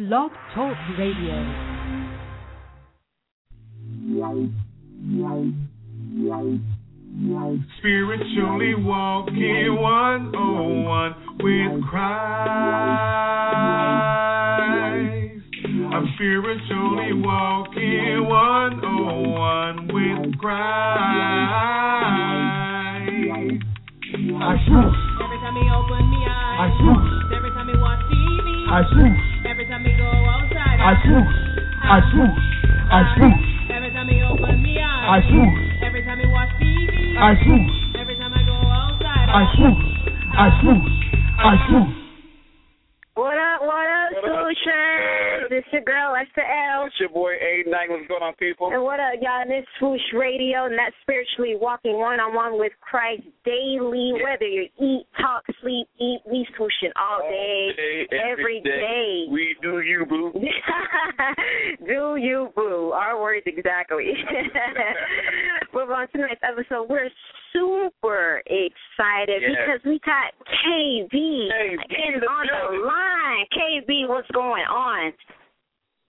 Blog 0.00 0.30
Talk 0.54 0.76
Radio. 0.98 1.36
Spiritually 7.78 8.74
walking 8.78 9.76
one 9.78 10.34
on 10.34 10.84
one 10.86 11.14
with 11.42 11.84
Christ. 11.84 12.16
I'm 15.92 16.06
spiritually 16.14 17.12
walking 17.12 18.24
one 18.24 18.82
on 18.82 19.32
one 19.32 19.86
with 19.92 20.38
Christ. 20.38 20.60
I 24.32 24.56
swoosh. 24.64 24.96
Every 25.20 25.38
time 25.44 25.56
he 25.60 25.68
open 25.68 26.08
me 26.08 26.24
I 26.24 26.64
eyes. 26.64 26.80
Every 27.36 27.50
time 27.50 27.68
he 27.68 27.76
watch 27.76 28.00
TV. 28.08 28.48
I 28.66 28.82
swoosh. 28.94 29.29
Time 29.80 29.96
go 29.96 30.04
outside. 30.04 30.76
I 30.76 30.92
swoosh. 31.00 31.36
I 31.80 31.98
swoosh. 32.12 32.44
I 32.92 33.00
swoosh. 33.16 33.70
Every 33.72 33.90
time 33.92 34.08
he 34.08 34.20
open 34.22 34.62
me 34.62 34.78
I 34.78 35.16
eyes. 35.16 35.24
swoosh. 35.24 35.82
Every 35.82 36.02
time 36.04 36.18
he 36.20 36.26
watch 36.26 36.50
TV. 36.60 37.16
I 37.16 37.32
swoosh. 37.44 37.96
Every 37.98 38.16
time 38.16 38.34
I 38.34 38.42
go 38.44 38.52
outside. 38.52 39.28
I 39.32 39.42
swoosh. 39.56 39.84
I 40.36 40.60
swoosh. 40.60 40.92
I 41.38 41.54
swoosh. 41.68 41.99
Swoosher? 44.50 45.48
This 45.48 45.64
your 45.72 45.82
girl, 45.82 46.14
Esther 46.14 46.42
L. 46.42 46.86
It's 46.86 46.94
your 46.98 47.08
boy 47.08 47.32
A 47.32 47.68
Knight. 47.68 47.88
What's 47.88 48.06
going 48.08 48.22
on, 48.22 48.34
people? 48.34 48.70
And 48.72 48.82
what 48.82 49.00
up, 49.00 49.14
y'all? 49.20 49.46
This 49.46 49.66
Swoosh 49.78 50.00
Radio, 50.14 50.66
and 50.66 50.78
that's 50.78 50.94
spiritually 51.02 51.54
walking 51.60 51.98
one 51.98 52.20
on 52.20 52.34
one 52.34 52.58
with 52.58 52.72
Christ 52.80 53.22
daily. 53.44 54.12
Whether 54.22 54.46
you 54.46 54.66
eat, 54.80 55.06
talk, 55.20 55.44
sleep, 55.62 55.86
eat, 56.00 56.20
we 56.26 56.46
swooshing 56.58 56.92
all 56.96 57.20
day, 57.28 58.06
every 58.32 58.60
day. 58.60 59.26
We 59.30 59.56
do 59.62 59.80
you, 59.80 60.06
boo. 60.08 60.32
Do 61.86 62.16
you 62.16 62.50
boo? 62.54 62.92
Our 62.94 63.20
words 63.20 63.42
exactly. 63.46 64.12
but 65.72 65.90
on 65.90 66.08
tonight's 66.08 66.40
episode, 66.42 66.88
we're 66.88 67.10
super 68.10 68.42
excited 68.46 69.42
Yes. 69.42 69.50
because 69.56 69.80
we 69.84 70.00
got 70.04 70.32
KB, 70.46 71.10
KB 71.12 72.14
in 72.14 72.20
the 72.20 72.26
on 72.26 72.46
the 72.46 72.86
line. 72.86 73.46
KB, 73.56 74.08
what's 74.08 74.30
going 74.32 74.64
on? 74.64 75.12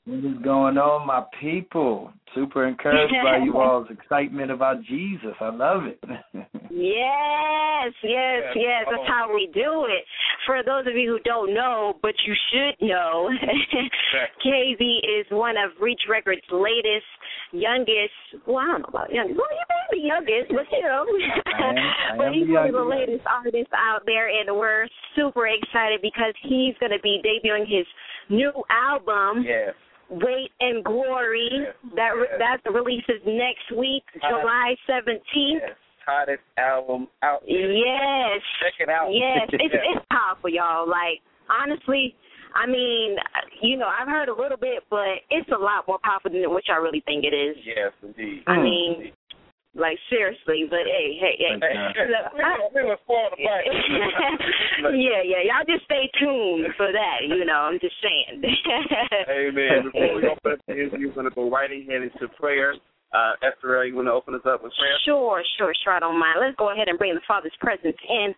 What 0.06 0.20
is 0.26 0.38
going 0.44 0.78
on, 0.78 1.06
my 1.06 1.24
people? 1.40 2.12
Super 2.34 2.66
encouraged 2.68 3.14
by 3.24 3.38
you 3.44 3.58
all's 3.60 3.88
excitement 3.92 4.50
about 4.50 4.82
Jesus. 4.84 5.36
I 5.40 5.50
love 5.50 5.84
it. 5.86 6.00
Yes, 6.74 7.92
yes, 8.02 8.56
Yes. 8.56 8.56
yes. 8.56 8.86
That's 8.90 9.06
how 9.08 9.28
we 9.34 9.50
do 9.54 9.86
it. 9.92 10.06
For 10.46 10.64
those 10.64 10.88
of 10.88 10.96
you 10.96 11.12
who 11.12 11.20
don't 11.30 11.54
know, 11.54 11.96
but 12.02 12.14
you 12.26 12.34
should 12.50 12.88
know, 12.88 13.30
KB 14.46 14.80
is 15.04 15.26
one 15.32 15.58
of 15.58 15.72
Reach 15.82 16.00
Records' 16.10 16.42
latest, 16.50 17.06
youngest. 17.52 18.16
Well, 18.48 18.58
I 18.58 18.66
don't 18.72 18.82
know 18.82 18.90
about 18.90 19.14
youngest. 19.14 19.38
Well, 19.38 19.52
you 19.52 19.66
may 19.70 19.86
be 19.92 20.02
youngest, 20.08 20.52
but 20.52 20.66
you 20.72 20.82
know. 20.84 21.06
I 21.46 21.70
am- 21.70 21.78
I 21.78 22.18
but 22.18 22.34
he's 22.34 22.48
one 22.48 22.68
of 22.68 22.74
the 22.74 22.84
latest 22.84 23.24
artists 23.28 23.74
out 23.76 24.04
there, 24.06 24.28
and 24.30 24.56
we're 24.58 24.88
super 25.16 25.48
excited 25.48 26.02
because 26.02 26.34
he's 26.44 26.76
going 26.80 26.92
to 26.92 27.00
be 27.04 27.22
debuting 27.24 27.68
his 27.68 27.86
new 28.30 28.52
album. 28.70 29.44
Yes. 29.46 29.74
Weight 30.10 30.52
and 30.60 30.84
Glory. 30.84 31.50
That 31.96 32.10
re- 32.20 32.28
Yes. 32.38 32.60
that 32.66 32.72
releases 32.74 33.24
next 33.26 33.72
week, 33.78 34.04
July 34.28 34.76
seventeenth. 34.86 35.64
Yes. 35.64 35.78
Hottest 36.06 36.42
album 36.58 37.08
out 37.24 37.44
there. 37.48 37.72
Yes. 37.72 38.42
Check 38.60 38.74
it 38.80 38.90
out. 38.90 39.08
Yes, 39.14 39.48
it's 39.54 39.74
it's 39.74 40.06
powerful, 40.12 40.50
y'all. 40.50 40.84
Like 40.90 41.22
honestly, 41.48 42.14
I 42.56 42.68
mean, 42.68 43.16
you 43.62 43.78
know, 43.78 43.88
I've 43.88 44.08
heard 44.08 44.30
a 44.30 44.36
little 44.36 44.58
bit, 44.58 44.84
but 44.90 45.24
it's 45.30 45.50
a 45.50 45.60
lot 45.60 45.88
more 45.88 46.00
powerful 46.04 46.32
than 46.32 46.50
what 46.52 46.68
y'all 46.68 46.82
really 46.82 47.04
think 47.06 47.24
it 47.24 47.34
is. 47.34 47.56
Yes, 47.64 47.92
indeed. 48.04 48.44
I 48.48 48.62
mean, 48.62 49.12
like 49.76 49.98
seriously, 50.10 50.68
but 50.68 50.84
hey, 50.84 51.16
hey, 51.16 51.36
hey. 51.40 51.56
Thank 51.60 51.96
you. 51.96 52.04
Look, 52.12 52.34
we 52.36 52.44
don't, 52.44 52.74
we 52.76 52.82
don't 52.84 53.00
spoil 53.08 53.32
the 53.32 53.40
fight. 53.40 53.64
yeah, 55.00 55.24
yeah, 55.24 55.42
y'all 55.48 55.68
just 55.68 55.86
stay 55.86 56.12
tuned 56.20 56.68
for 56.76 56.92
that. 56.92 57.24
You 57.24 57.46
know, 57.46 57.72
I'm 57.72 57.80
just 57.80 57.96
saying. 58.04 58.44
Amen. 59.32 59.88
Before 59.88 60.16
we 60.16 60.28
open 60.28 60.52
up 60.52 60.60
the 60.68 60.74
interview, 60.74 61.12
we're 61.16 61.24
to 61.24 61.32
go 61.32 61.50
right 61.50 61.72
ahead 61.72 62.04
into 62.04 62.28
prayer. 62.36 62.76
Uh, 63.12 63.36
Esther, 63.44 63.84
you 63.84 63.96
want 63.96 64.08
to 64.08 64.16
open 64.16 64.36
us 64.36 64.48
up 64.48 64.64
with 64.64 64.72
prayer? 64.80 64.96
Sure, 65.04 65.44
sure, 65.58 65.74
sure. 65.84 65.94
I 65.94 66.00
don't 66.00 66.20
mind. 66.20 66.40
Let's 66.40 66.56
go 66.56 66.72
ahead 66.72 66.88
and 66.88 66.98
bring 66.98 67.14
the 67.14 67.22
Father's 67.28 67.56
presence 67.60 68.00
in. 68.08 68.34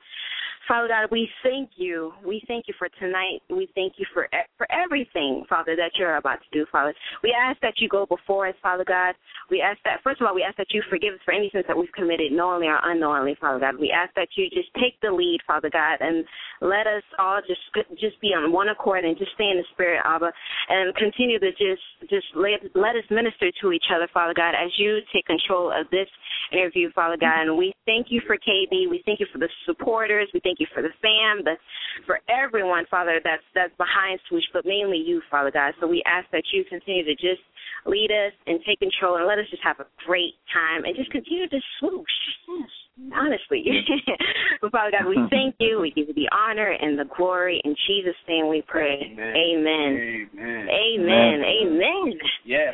Father 0.67 0.87
God, 0.87 1.11
we 1.11 1.29
thank 1.43 1.71
you. 1.75 2.13
We 2.25 2.41
thank 2.47 2.67
you 2.67 2.73
for 2.79 2.87
tonight. 2.99 3.41
We 3.49 3.67
thank 3.75 3.93
you 3.97 4.05
for 4.13 4.27
for 4.57 4.67
everything, 4.71 5.43
Father, 5.49 5.75
that 5.75 5.91
you're 5.97 6.17
about 6.17 6.39
to 6.39 6.49
do, 6.57 6.65
Father. 6.71 6.93
We 7.21 7.35
ask 7.37 7.59
that 7.61 7.73
you 7.77 7.89
go 7.89 8.05
before 8.05 8.47
us, 8.47 8.55
Father 8.61 8.85
God. 8.85 9.15
We 9.51 9.61
ask 9.61 9.77
that 9.83 9.99
first 10.03 10.21
of 10.21 10.27
all, 10.27 10.35
we 10.35 10.43
ask 10.43 10.55
that 10.57 10.71
you 10.71 10.81
forgive 10.89 11.13
us 11.13 11.19
for 11.25 11.33
any 11.33 11.49
sins 11.51 11.65
that 11.67 11.77
we've 11.77 11.91
committed, 11.91 12.31
knowingly 12.31 12.67
or 12.67 12.79
unknowingly, 12.83 13.35
Father 13.39 13.59
God. 13.59 13.79
We 13.79 13.91
ask 13.91 14.13
that 14.15 14.29
you 14.35 14.49
just 14.49 14.69
take 14.75 14.99
the 15.01 15.11
lead, 15.11 15.39
Father 15.45 15.69
God, 15.69 15.97
and 15.99 16.23
let 16.61 16.87
us 16.87 17.03
all 17.19 17.41
just 17.45 17.61
just 17.99 18.19
be 18.21 18.29
on 18.29 18.51
one 18.51 18.69
accord 18.69 19.03
and 19.03 19.17
just 19.17 19.31
stay 19.35 19.49
in 19.51 19.57
the 19.57 19.67
spirit, 19.73 20.01
Abba, 20.05 20.31
and 20.69 20.95
continue 20.95 21.39
to 21.39 21.51
just 21.51 21.83
just 22.09 22.27
let 22.35 22.63
let 22.75 22.95
us 22.95 23.03
minister 23.11 23.51
to 23.61 23.71
each 23.71 23.91
other, 23.93 24.07
Father 24.13 24.33
God, 24.33 24.55
as 24.55 24.71
you 24.77 24.99
take 25.13 25.25
control 25.25 25.71
of 25.71 25.89
this 25.91 26.07
interview, 26.51 26.91
Father 26.93 27.17
God. 27.17 27.47
And 27.47 27.57
we 27.57 27.73
thank 27.85 28.07
you 28.09 28.21
for 28.25 28.37
KB. 28.37 28.89
We 28.89 29.01
thank 29.05 29.19
you 29.19 29.27
for 29.31 29.39
the 29.39 29.49
supporters. 29.65 30.29
We 30.33 30.39
thank 30.39 30.52
you 30.59 30.67
for 30.73 30.81
the 30.81 30.89
fam, 31.01 31.43
but 31.43 31.57
for 32.05 32.19
everyone, 32.29 32.85
Father, 32.89 33.19
that's 33.23 33.43
that's 33.55 33.75
behind 33.77 34.19
Swoosh, 34.29 34.43
but 34.53 34.65
mainly 34.65 34.97
you, 34.97 35.21
Father 35.29 35.51
God. 35.51 35.73
So 35.79 35.87
we 35.87 36.03
ask 36.05 36.27
that 36.31 36.43
you 36.53 36.63
continue 36.65 37.03
to 37.05 37.15
just 37.15 37.41
lead 37.85 38.11
us 38.11 38.33
and 38.47 38.59
take 38.65 38.79
control 38.79 39.17
and 39.17 39.27
let 39.27 39.39
us 39.39 39.45
just 39.49 39.63
have 39.63 39.79
a 39.79 39.87
great 40.05 40.35
time 40.53 40.85
and 40.85 40.95
just 40.95 41.11
continue 41.11 41.47
to 41.49 41.59
swoosh. 41.79 42.17
Honestly. 43.11 43.65
but 44.61 44.71
Father 44.71 44.91
God, 44.91 45.09
we 45.09 45.17
thank 45.31 45.55
you. 45.59 45.81
We 45.81 45.91
give 45.91 46.07
you 46.07 46.13
the 46.13 46.29
honor 46.29 46.69
and 46.69 46.97
the 46.97 47.05
glory. 47.17 47.59
In 47.65 47.75
Jesus' 47.87 48.15
name 48.27 48.47
we 48.49 48.63
pray. 48.67 49.01
Amen. 49.01 50.29
Amen. 50.37 50.67
Amen. 50.69 51.41
Amen. 51.41 52.13
Yes. 52.45 52.73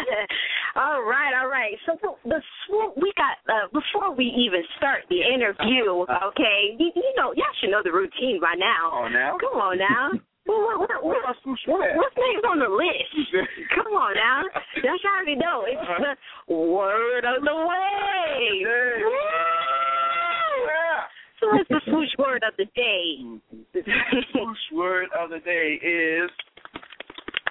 all 0.76 1.02
right, 1.02 1.34
all 1.42 1.48
right. 1.48 1.74
So 1.86 1.98
the, 2.00 2.28
the 2.28 2.40
swoop 2.66 2.94
we 2.96 3.12
got 3.16 3.42
uh, 3.52 3.66
before 3.72 4.14
we 4.14 4.26
even 4.26 4.62
start 4.76 5.02
the 5.10 5.20
interview. 5.22 6.06
Okay, 6.06 6.78
you, 6.78 6.92
you 6.94 7.12
know 7.16 7.34
y'all 7.34 7.54
should 7.60 7.70
know 7.70 7.82
the 7.82 7.92
routine 7.92 8.38
by 8.40 8.54
now. 8.56 8.90
Oh, 8.94 9.08
now? 9.08 9.36
Come 9.40 9.60
on 9.60 9.78
now. 9.78 10.10
What, 10.48 10.80
what, 10.80 10.80
what, 10.80 11.04
what, 11.04 11.36
what, 11.44 11.80
what's 12.00 12.16
next 12.16 12.44
on 12.48 12.58
the 12.58 12.72
list? 12.72 13.12
Come 13.76 13.92
on 13.92 14.14
now. 14.16 14.40
Y'all 14.80 14.96
should 14.96 15.12
already 15.12 15.36
know. 15.36 15.68
It's 15.68 15.76
uh-huh. 15.76 16.14
the 16.48 16.54
word 16.56 17.24
of 17.28 17.44
the 17.44 17.52
way. 17.52 18.64
So 21.40 21.52
what's 21.52 21.68
the 21.68 21.80
swoosh 21.84 22.08
word 22.18 22.42
of 22.48 22.54
the 22.56 22.64
day? 22.74 23.20
Swoosh 24.32 24.64
word 24.72 25.08
of 25.20 25.28
the 25.28 25.40
day 25.40 25.78
is. 25.84 26.30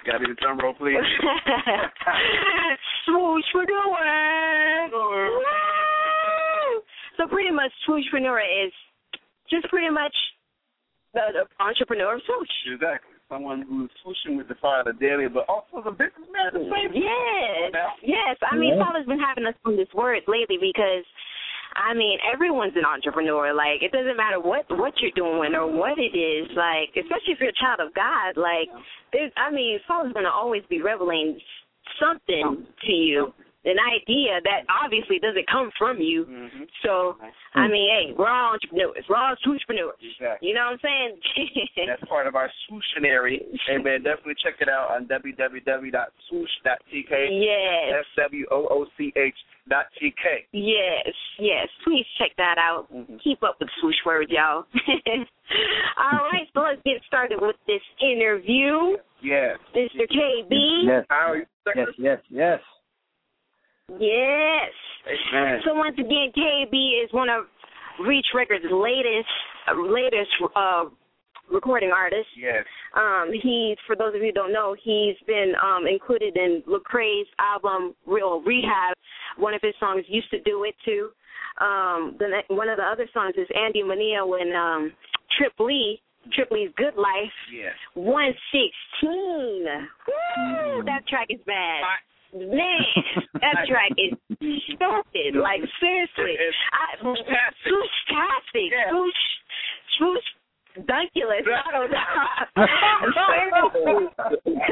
Gotta 0.04 0.18
be 0.18 0.26
the 0.26 0.34
drum 0.42 0.58
roll, 0.58 0.74
please. 0.74 0.98
swoosh 3.06 3.44
for 3.52 3.64
the 3.64 3.82
word. 3.94 4.90
So 7.16 7.28
pretty 7.28 7.52
much 7.52 7.70
swooshpreneur 7.88 8.66
is 8.66 8.72
just 9.50 9.68
pretty 9.68 9.90
much 9.90 10.14
the, 11.18 11.42
the 11.42 11.44
entrepreneur 11.58 12.14
of 12.14 12.22
swoosh. 12.22 12.54
Exactly. 12.78 13.10
Someone 13.28 13.60
who's 13.68 13.90
swooshing 14.00 14.38
with 14.38 14.48
the 14.48 14.54
Father 14.56 14.94
daily, 14.94 15.26
but 15.28 15.44
also 15.50 15.82
the 15.84 15.90
businessman 15.92 16.48
at 16.48 16.54
the 16.54 16.64
same 16.64 16.94
time. 16.94 17.02
Yes, 17.02 17.74
Now. 17.74 17.90
yes. 18.00 18.36
I 18.46 18.56
mean, 18.56 18.78
Yeah. 18.78 18.86
Father's 18.86 19.04
been 19.10 19.20
having 19.20 19.44
us 19.44 19.58
on 19.66 19.76
this 19.76 19.90
word 19.92 20.22
lately 20.24 20.56
because, 20.56 21.04
I 21.76 21.92
mean, 21.92 22.16
everyone's 22.24 22.72
an 22.80 22.88
entrepreneur. 22.88 23.52
Like, 23.52 23.84
it 23.84 23.92
doesn't 23.92 24.16
matter 24.16 24.40
what 24.40 24.64
what 24.72 24.94
you're 25.04 25.12
doing 25.12 25.52
or 25.52 25.68
what 25.68 25.98
it 26.00 26.16
is. 26.16 26.48
Like, 26.56 26.96
especially 26.96 27.36
if 27.36 27.40
you're 27.44 27.52
a 27.52 27.60
child 27.60 27.84
of 27.84 27.92
God. 27.92 28.40
Like, 28.40 28.72
there's, 29.12 29.32
I 29.36 29.52
mean, 29.52 29.76
Father's 29.86 30.14
gonna 30.16 30.32
always 30.32 30.62
be 30.72 30.80
revealing 30.80 31.36
something 32.00 32.64
to 32.86 32.92
you, 32.92 33.32
an 33.68 33.78
idea 33.78 34.40
that 34.44 34.64
obviously 34.72 35.18
doesn't 35.20 35.46
come 35.50 35.70
from 35.78 36.00
you. 36.00 36.24
Mm-hmm. 36.24 36.64
So, 36.84 37.16
I 37.54 37.68
mean, 37.68 37.88
hey, 37.90 38.12
we're 38.16 38.28
all 38.28 38.54
entrepreneurs. 38.54 39.04
We're 39.08 39.16
all 39.16 39.34
entrepreneurs. 39.36 39.94
Exactly. 40.00 40.48
You 40.48 40.54
know 40.54 40.64
what 40.72 40.80
I'm 40.80 40.82
saying? 40.82 41.20
That's 41.86 42.02
part 42.08 42.26
of 42.26 42.34
our 42.34 42.50
swooshinary. 42.66 43.42
Amen. 43.70 44.02
Definitely 44.02 44.34
check 44.42 44.54
it 44.60 44.68
out 44.68 44.90
on 44.90 45.06
www.swoosh.tk. 45.06 47.28
yes. 47.30 47.94
S 48.00 48.06
W 48.16 48.46
O 48.50 48.66
O 48.70 48.86
C 48.96 49.12
H 49.16 49.34
dot 49.68 49.86
T 50.00 50.12
K. 50.22 50.46
Yes, 50.52 51.08
yes. 51.38 51.68
Please 51.84 52.06
check 52.18 52.30
that 52.38 52.56
out. 52.58 52.88
Mhm. 52.92 53.20
Keep 53.22 53.42
up 53.42 53.56
with 53.60 53.68
swoosh 53.80 53.96
words, 54.06 54.30
y'all. 54.30 54.64
All 55.98 56.18
right, 56.32 56.46
so 56.54 56.60
let's 56.60 56.80
get 56.84 57.02
started 57.06 57.38
with 57.40 57.56
this 57.66 57.80
interview. 58.02 58.96
Yes. 59.22 59.58
Mr. 59.74 60.06
KB. 60.08 60.84
yes, 60.86 61.04
How 61.08 61.32
are 61.32 61.36
you? 61.38 61.44
yes, 61.74 61.88
yes, 61.98 62.18
yes. 62.30 62.60
Yes. 63.98 64.70
Amen. 65.06 65.60
So 65.64 65.74
once 65.74 65.96
again, 65.98 66.30
KB 66.36 67.04
is 67.04 67.12
one 67.12 67.28
of 67.28 67.44
Reach 68.06 68.26
Records' 68.34 68.64
latest, 68.70 69.28
uh, 69.66 69.80
latest 69.80 70.30
uh, 70.54 70.84
recording 71.50 71.90
artist. 71.90 72.28
Yes. 72.36 72.64
Um, 72.94 73.30
he's 73.32 73.76
for 73.86 73.96
those 73.96 74.14
of 74.14 74.20
you 74.20 74.26
who 74.26 74.32
don't 74.32 74.52
know, 74.52 74.76
he's 74.82 75.16
been 75.26 75.54
um 75.62 75.86
included 75.86 76.36
in 76.36 76.62
Lecrae's 76.68 77.26
album 77.38 77.94
Real 78.06 78.42
Rehab. 78.42 78.94
One 79.36 79.54
of 79.54 79.60
his 79.62 79.74
songs 79.80 80.04
used 80.08 80.30
to 80.30 80.40
do 80.40 80.64
it 80.64 80.74
too. 80.84 81.10
Um, 81.60 82.16
the 82.18 82.42
one 82.48 82.68
of 82.68 82.76
the 82.76 82.84
other 82.84 83.08
songs 83.14 83.34
is 83.36 83.48
Andy 83.56 83.82
Manio 83.82 84.28
when 84.28 84.54
um 84.54 84.92
Trip 85.38 85.52
Lee. 85.58 86.00
Trip 86.34 86.50
Lee's 86.50 86.70
Good 86.76 86.94
Life. 86.96 87.32
Yes. 87.50 87.72
One 87.94 88.34
sixteen. 88.52 89.64
Woo! 89.64 90.84
That 90.84 91.06
track 91.08 91.28
is 91.30 91.40
bad. 91.46 91.82
Man, 92.34 92.84
that 93.40 93.64
track 93.68 93.92
is 93.96 94.12
stupid. 94.36 95.34
Like 95.40 95.60
seriously, 95.80 96.36
I, 96.72 96.96
fantastic. 97.00 97.72
fantastic. 98.06 98.68
Yeah. 98.70 98.90
Swoosh, 98.90 99.22
swoosh, 99.96 100.28
dunculous. 100.86 101.46
I 101.48 101.72
don't 101.72 101.90
know. 101.90 102.04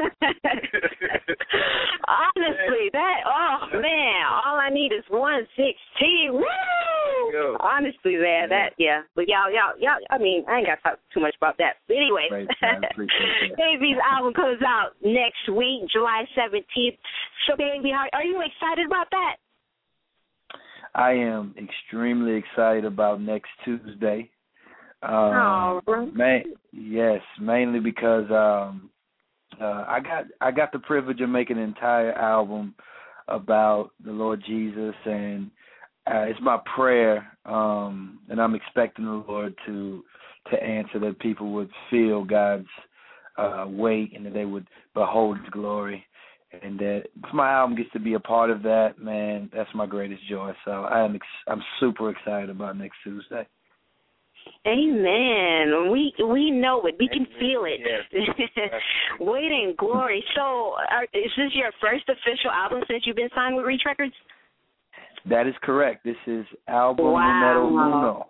Honestly, 2.07 2.89
that 2.93 3.19
oh 3.25 3.57
man, 3.73 4.25
all 4.45 4.59
I 4.59 4.69
need 4.71 4.91
is 4.93 5.03
one 5.09 5.47
sixteen. 5.55 6.33
Woo! 6.33 6.43
Honestly, 7.59 8.15
man, 8.15 8.49
that 8.49 8.73
yeah. 8.77 9.01
But 9.15 9.27
y'all, 9.27 9.51
y'all, 9.51 9.73
y'all. 9.79 9.99
I 10.09 10.17
mean, 10.17 10.45
I 10.47 10.59
ain't 10.59 10.67
got 10.67 10.75
to 10.75 10.81
talk 10.83 10.99
too 11.13 11.19
much 11.19 11.35
about 11.37 11.57
that. 11.57 11.77
But 11.87 11.97
anyway, 11.97 12.27
Right, 12.31 12.47
man, 12.61 12.83
appreciate 12.91 13.55
that. 13.57 13.59
KB's 13.59 13.99
album 14.09 14.33
comes 14.33 14.61
out 14.65 14.91
next 15.03 15.49
week, 15.51 15.89
July 15.91 16.25
seventeenth. 16.35 16.97
So, 17.47 17.55
KB, 17.55 17.91
are, 17.93 18.09
are 18.13 18.23
you 18.23 18.41
excited 18.41 18.85
about 18.85 19.07
that? 19.11 19.35
I 20.95 21.11
am 21.11 21.53
extremely 21.57 22.35
excited 22.35 22.85
about 22.85 23.21
next 23.21 23.49
Tuesday. 23.63 24.29
Um, 25.03 25.81
Oh, 25.87 26.11
man, 26.13 26.43
yes, 26.71 27.21
mainly 27.39 27.79
because 27.79 28.25
um, 28.31 28.89
uh, 29.61 29.85
I 29.87 29.99
got 29.99 30.25
I 30.41 30.51
got 30.51 30.71
the 30.71 30.79
privilege 30.79 31.21
of 31.21 31.29
making 31.29 31.57
an 31.57 31.63
entire 31.63 32.13
album 32.13 32.73
about 33.27 33.91
the 34.03 34.11
Lord 34.11 34.43
Jesus, 34.45 34.95
and 35.05 35.51
uh, 36.07 36.21
it's 36.21 36.39
my 36.41 36.57
prayer, 36.75 37.27
um, 37.45 38.19
and 38.29 38.41
I'm 38.41 38.55
expecting 38.55 39.05
the 39.05 39.23
Lord 39.27 39.53
to 39.65 40.03
to 40.51 40.63
answer 40.63 40.99
that 40.99 41.19
people 41.19 41.51
would 41.51 41.69
feel 41.89 42.23
God's 42.23 42.67
uh, 43.37 43.65
weight 43.67 44.13
and 44.15 44.25
that 44.25 44.33
they 44.33 44.45
would 44.45 44.67
behold 44.93 45.37
His 45.39 45.49
glory, 45.49 46.05
and 46.61 46.79
that 46.79 47.03
if 47.23 47.33
my 47.33 47.51
album 47.51 47.75
gets 47.75 47.91
to 47.91 47.99
be 47.99 48.13
a 48.13 48.19
part 48.19 48.49
of 48.49 48.63
that, 48.63 48.99
man, 48.99 49.49
that's 49.53 49.69
my 49.75 49.85
greatest 49.85 50.21
joy. 50.29 50.53
So 50.63 50.71
I 50.71 51.03
am 51.03 51.15
ex- 51.15 51.25
I'm 51.47 51.61
super 51.79 52.09
excited 52.09 52.49
about 52.49 52.77
next 52.77 52.95
Tuesday. 53.03 53.45
Amen. 54.65 55.91
We 55.91 56.13
we 56.23 56.51
know 56.51 56.85
it. 56.85 56.95
We 56.99 57.09
can 57.09 57.25
feel 57.39 57.65
it. 57.65 57.81
Yes. 57.81 58.23
Weight 59.19 59.51
and 59.51 59.75
glory. 59.75 60.23
So, 60.35 60.73
are, 60.89 61.03
is 61.13 61.31
this 61.35 61.51
your 61.53 61.71
first 61.81 62.07
official 62.07 62.51
album 62.51 62.81
since 62.89 63.03
you've 63.05 63.17
been 63.17 63.29
signed 63.35 63.57
with 63.57 63.65
Reach 63.65 63.81
Records? 63.85 64.13
That 65.29 65.47
is 65.47 65.55
correct. 65.61 66.03
This 66.03 66.15
is 66.25 66.45
album 66.67 67.11
Wow. 67.11 67.67
numero 67.67 67.67
uno. 67.67 68.27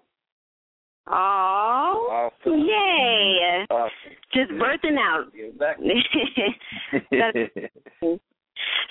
Oh, 1.10 2.30
Awesome. 2.44 2.60
yay! 2.60 3.66
Awesome. 3.70 3.92
Just 4.34 4.52
birthing 4.52 4.98
out. 4.98 5.32
Exactly. 5.34 5.94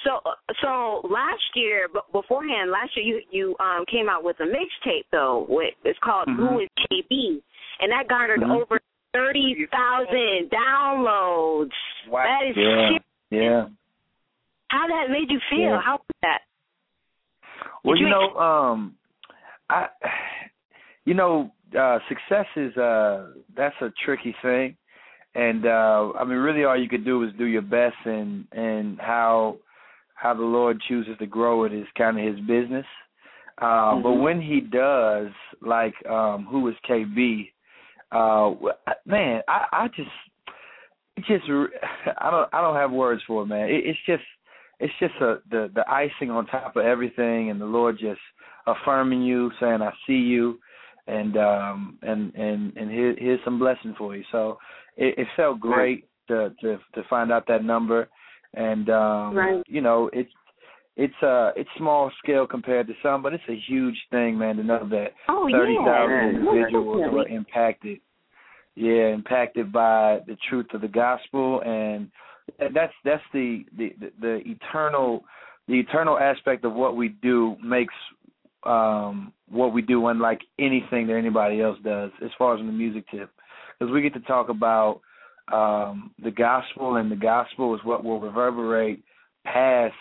so 0.04 0.20
so 0.62 1.00
last 1.10 1.42
year, 1.54 1.88
but 1.92 2.10
beforehand, 2.12 2.70
last 2.70 2.96
year 2.96 3.04
you 3.04 3.22
you 3.30 3.56
um 3.60 3.84
came 3.90 4.08
out 4.08 4.24
with 4.24 4.36
a 4.40 4.44
mixtape 4.44 5.04
though. 5.12 5.46
With 5.48 5.74
it's 5.84 5.98
called 6.02 6.28
Mhm. 6.28 6.36
Who 6.36 6.60
Is 6.60 6.68
KB, 6.90 7.42
and 7.80 7.92
that 7.92 8.08
garnered 8.08 8.40
Mhm. 8.40 8.62
over 8.62 8.80
thirty 9.12 9.66
thousand 9.70 10.50
downloads. 10.50 11.72
Wow. 12.08 12.22
That 12.24 12.46
is 12.48 12.56
yeah, 12.56 12.88
serious. 12.88 13.02
yeah. 13.30 13.66
how 14.68 14.86
that 14.88 15.10
made 15.10 15.30
you 15.30 15.40
feel. 15.50 15.58
Yeah. 15.60 15.80
How 15.80 15.92
was 15.96 16.16
that? 16.22 16.42
Well, 17.84 17.96
you 17.96 18.06
you 18.06 18.10
know, 18.10 18.34
um, 18.36 18.96
I, 19.70 19.88
you 21.04 21.14
know, 21.14 21.50
uh, 21.78 21.98
success 22.08 22.46
is 22.56 22.76
uh, 22.76 23.28
that's 23.56 23.74
a 23.80 23.90
tricky 24.04 24.34
thing, 24.42 24.76
and 25.34 25.66
uh, 25.66 26.12
I 26.18 26.24
mean, 26.24 26.38
really, 26.38 26.64
all 26.64 26.80
you 26.80 26.88
could 26.88 27.04
do 27.04 27.22
is 27.24 27.30
do 27.38 27.44
your 27.44 27.62
best, 27.62 27.96
and 28.04 28.46
and 28.52 29.00
how 29.00 29.56
how 30.14 30.34
the 30.34 30.42
Lord 30.42 30.80
chooses 30.88 31.16
to 31.18 31.26
grow 31.26 31.64
it 31.64 31.72
is 31.72 31.86
kind 31.96 32.18
of 32.18 32.24
His 32.24 32.40
business. 32.46 32.86
Uh, 33.58 33.96
But 33.96 34.10
Mhm. 34.10 34.20
when 34.22 34.40
He 34.40 34.60
does, 34.60 35.30
like, 35.60 35.94
um, 36.06 36.46
who 36.46 36.68
is 36.68 36.76
KB? 36.88 37.52
Uh, 38.12 38.54
man, 39.04 39.42
I, 39.48 39.66
I 39.72 39.88
just, 39.88 40.10
it 41.16 41.24
just, 41.26 41.44
I 42.18 42.30
don't, 42.30 42.48
I 42.52 42.60
don't 42.60 42.76
have 42.76 42.92
words 42.92 43.22
for 43.26 43.42
it, 43.42 43.46
man. 43.46 43.68
It, 43.68 43.84
it's 43.86 43.98
just, 44.06 44.24
it's 44.81 44.93
just 45.00 45.14
a 45.20 45.38
the 45.50 45.70
the 45.75 45.84
icing 45.90 46.31
on 46.31 46.46
top 46.46 46.76
of 46.76 46.84
everything, 46.84 47.50
and 47.50 47.61
the 47.61 47.67
Lord 47.67 47.99
just 47.99 48.20
affirming 48.67 49.23
you, 49.23 49.50
saying, 49.61 49.82
"I 49.82 49.93
see 50.06 50.14
you," 50.14 50.58
and 51.06 51.37
um 51.37 51.99
and 52.02 52.34
and 52.34 52.76
and 52.76 52.90
here, 52.90 53.14
here's 53.19 53.40
some 53.44 53.58
blessing 53.58 53.94
for 53.96 54.17
you. 54.17 54.25
So 54.32 54.58
it, 54.96 55.19
it 55.19 55.26
felt 55.37 55.61
great 55.61 56.08
to 56.28 56.52
to 56.61 56.78
to 56.94 57.02
find 57.08 57.32
out 57.32 57.46
that 57.49 57.64
number, 57.64 58.08
and 58.55 58.88
um 58.90 59.34
Right. 59.34 59.62
you 59.67 59.81
know 59.81 60.11
it's 60.12 60.32
it's 60.96 61.23
uh 61.23 61.52
it's 61.56 61.70
small 61.76 62.11
scale 62.23 62.46
compared 62.46 62.87
to 62.88 62.94
some, 63.02 63.23
but 63.23 63.32
it's 63.32 63.44
a 63.49 63.61
huge 63.69 63.96
thing, 64.11 64.37
man, 64.37 64.56
to 64.56 64.64
know 64.64 64.87
that 64.90 65.12
oh, 65.28 65.49
thirty 65.50 65.76
thousand 65.76 66.17
yeah, 66.17 66.28
individuals 66.28 67.12
were 67.12 67.28
impacted. 67.28 68.00
Yeah, 68.75 69.08
impacted 69.08 69.73
by 69.73 70.20
the 70.26 70.37
truth 70.50 70.67
of 70.75 70.82
the 70.82 70.88
gospel, 70.88 71.62
and 71.64 72.11
that's 72.58 72.93
that's 73.04 73.22
the 73.32 73.64
the 73.76 73.94
the, 74.00 74.12
the 74.20 74.40
eternal 74.44 75.25
the 75.69 75.75
eternal 75.75 76.19
aspect 76.19 76.64
of 76.64 76.72
what 76.72 76.96
we 76.96 77.08
do 77.08 77.56
makes 77.62 77.94
um 78.64 79.32
what 79.48 79.72
we 79.72 79.82
do 79.82 80.06
unlike 80.08 80.40
anything 80.58 81.06
that 81.06 81.16
anybody 81.16 81.60
else 81.60 81.78
does 81.84 82.10
as 82.25 82.31
far 82.38 82.54
as 82.54 82.60
in 82.60 82.66
the 82.66 82.72
music 82.72 83.04
tip 83.10 83.31
because 83.78 83.93
we 83.93 84.02
get 84.02 84.14
to 84.14 84.20
talk 84.20 84.48
about 84.48 85.00
um 85.52 86.12
the 86.22 86.31
gospel 86.31 86.96
and 86.96 87.10
the 87.10 87.16
gospel 87.16 87.75
is 87.75 87.81
what 87.84 88.04
will 88.04 88.20
reverberate 88.20 89.02
past 89.44 89.94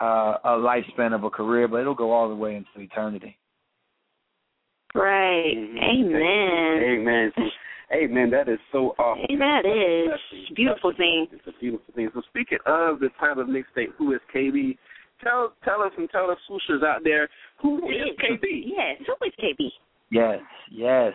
uh 0.00 0.34
a 0.44 0.50
lifespan 0.50 1.14
of 1.14 1.24
a 1.24 1.30
career 1.30 1.68
but 1.68 1.80
it'll 1.80 1.94
go 1.94 2.12
all 2.12 2.28
the 2.28 2.34
way 2.34 2.56
into 2.56 2.68
eternity 2.76 3.36
Right. 4.92 5.52
Amen. 5.54 6.82
Amen. 6.82 7.32
So, 7.90 7.96
Amen. 7.96 8.30
That 8.30 8.48
is 8.48 8.58
so 8.72 8.94
awesome. 8.98 9.26
Amen. 9.30 9.62
It 9.64 9.68
is. 9.68 10.08
That's 10.10 10.22
It's 10.32 10.50
a 10.50 10.54
beautiful 10.54 10.92
thing. 10.96 11.26
It's 11.32 11.46
a 11.46 11.60
beautiful 11.60 11.94
thing. 11.94 12.10
So 12.14 12.22
speaking 12.28 12.58
of 12.66 13.00
the 13.00 13.08
title 13.18 13.42
of 13.42 13.48
the 13.48 13.52
mixtape, 13.52 13.92
who 13.98 14.12
is 14.12 14.20
KB? 14.34 14.76
Tell 15.22 15.52
tell 15.64 15.82
us 15.82 15.92
and 15.98 16.08
tell 16.10 16.28
the 16.28 16.36
swooshers 16.48 16.84
out 16.84 17.02
there 17.04 17.28
who 17.60 17.76
is 17.88 18.16
KB. 18.18 18.42
Yes. 18.64 19.02
Who 19.06 19.26
is 19.26 19.32
KB? 19.42 19.68
Yes, 20.10 20.40
yes. 20.70 21.12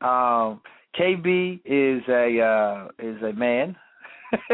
Um, 0.00 0.60
KB 0.98 1.60
is 1.64 2.02
a 2.08 2.40
uh, 2.40 2.88
is 2.98 3.22
a 3.22 3.32
man. 3.32 3.76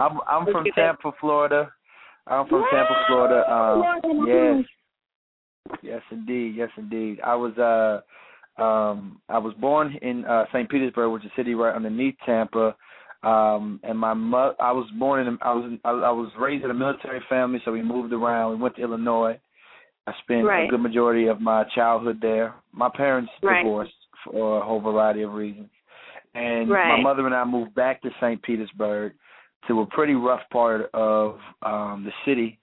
I'm 0.00 0.20
I'm 0.28 0.46
from 0.50 0.64
Tampa, 0.74 1.12
Florida. 1.20 1.70
I'm 2.26 2.46
from 2.48 2.64
Tampa, 2.72 3.04
Florida. 3.08 3.52
Um, 3.52 3.82
yes, 4.26 4.64
yes, 5.82 6.02
indeed, 6.10 6.54
yes, 6.56 6.70
indeed. 6.76 7.20
I 7.24 7.34
was 7.34 7.56
uh, 7.58 8.00
um, 8.58 9.20
I 9.28 9.38
was 9.38 9.54
born 9.60 9.96
in 10.02 10.24
uh, 10.24 10.44
St. 10.52 10.68
Petersburg, 10.68 11.12
which 11.12 11.24
is 11.24 11.30
a 11.36 11.40
city 11.40 11.54
right 11.54 11.74
underneath 11.74 12.16
Tampa. 12.26 12.74
Um, 13.22 13.80
and 13.82 13.98
my 13.98 14.14
mo- 14.14 14.54
I 14.60 14.70
was 14.72 14.88
born 14.98 15.26
in. 15.26 15.38
I 15.42 15.52
was 15.52 15.78
I, 15.84 15.90
I 15.90 16.10
was 16.10 16.30
raised 16.38 16.64
in 16.64 16.70
a 16.70 16.74
military 16.74 17.20
family, 17.28 17.60
so 17.64 17.72
we 17.72 17.82
moved 17.82 18.12
around. 18.12 18.50
We 18.56 18.62
went 18.62 18.76
to 18.76 18.82
Illinois. 18.82 19.38
I 20.06 20.12
spent 20.22 20.44
Right. 20.46 20.66
a 20.66 20.68
good 20.68 20.80
majority 20.80 21.26
of 21.26 21.40
my 21.40 21.64
childhood 21.74 22.18
there. 22.22 22.54
My 22.72 22.88
parents 22.94 23.30
Right. 23.42 23.62
divorced 23.62 23.92
for 24.24 24.58
a 24.58 24.64
whole 24.64 24.80
variety 24.80 25.22
of 25.22 25.34
reasons. 25.34 25.68
And 26.34 26.68
my 26.68 27.00
mother 27.00 27.26
and 27.26 27.34
I 27.34 27.44
moved 27.44 27.74
back 27.74 28.00
to 28.02 28.10
St. 28.20 28.40
Petersburg 28.42 29.12
to 29.66 29.80
a 29.80 29.86
pretty 29.86 30.14
rough 30.14 30.42
part 30.50 30.88
of 30.94 31.38
um 31.62 32.04
the 32.04 32.12
city. 32.24 32.58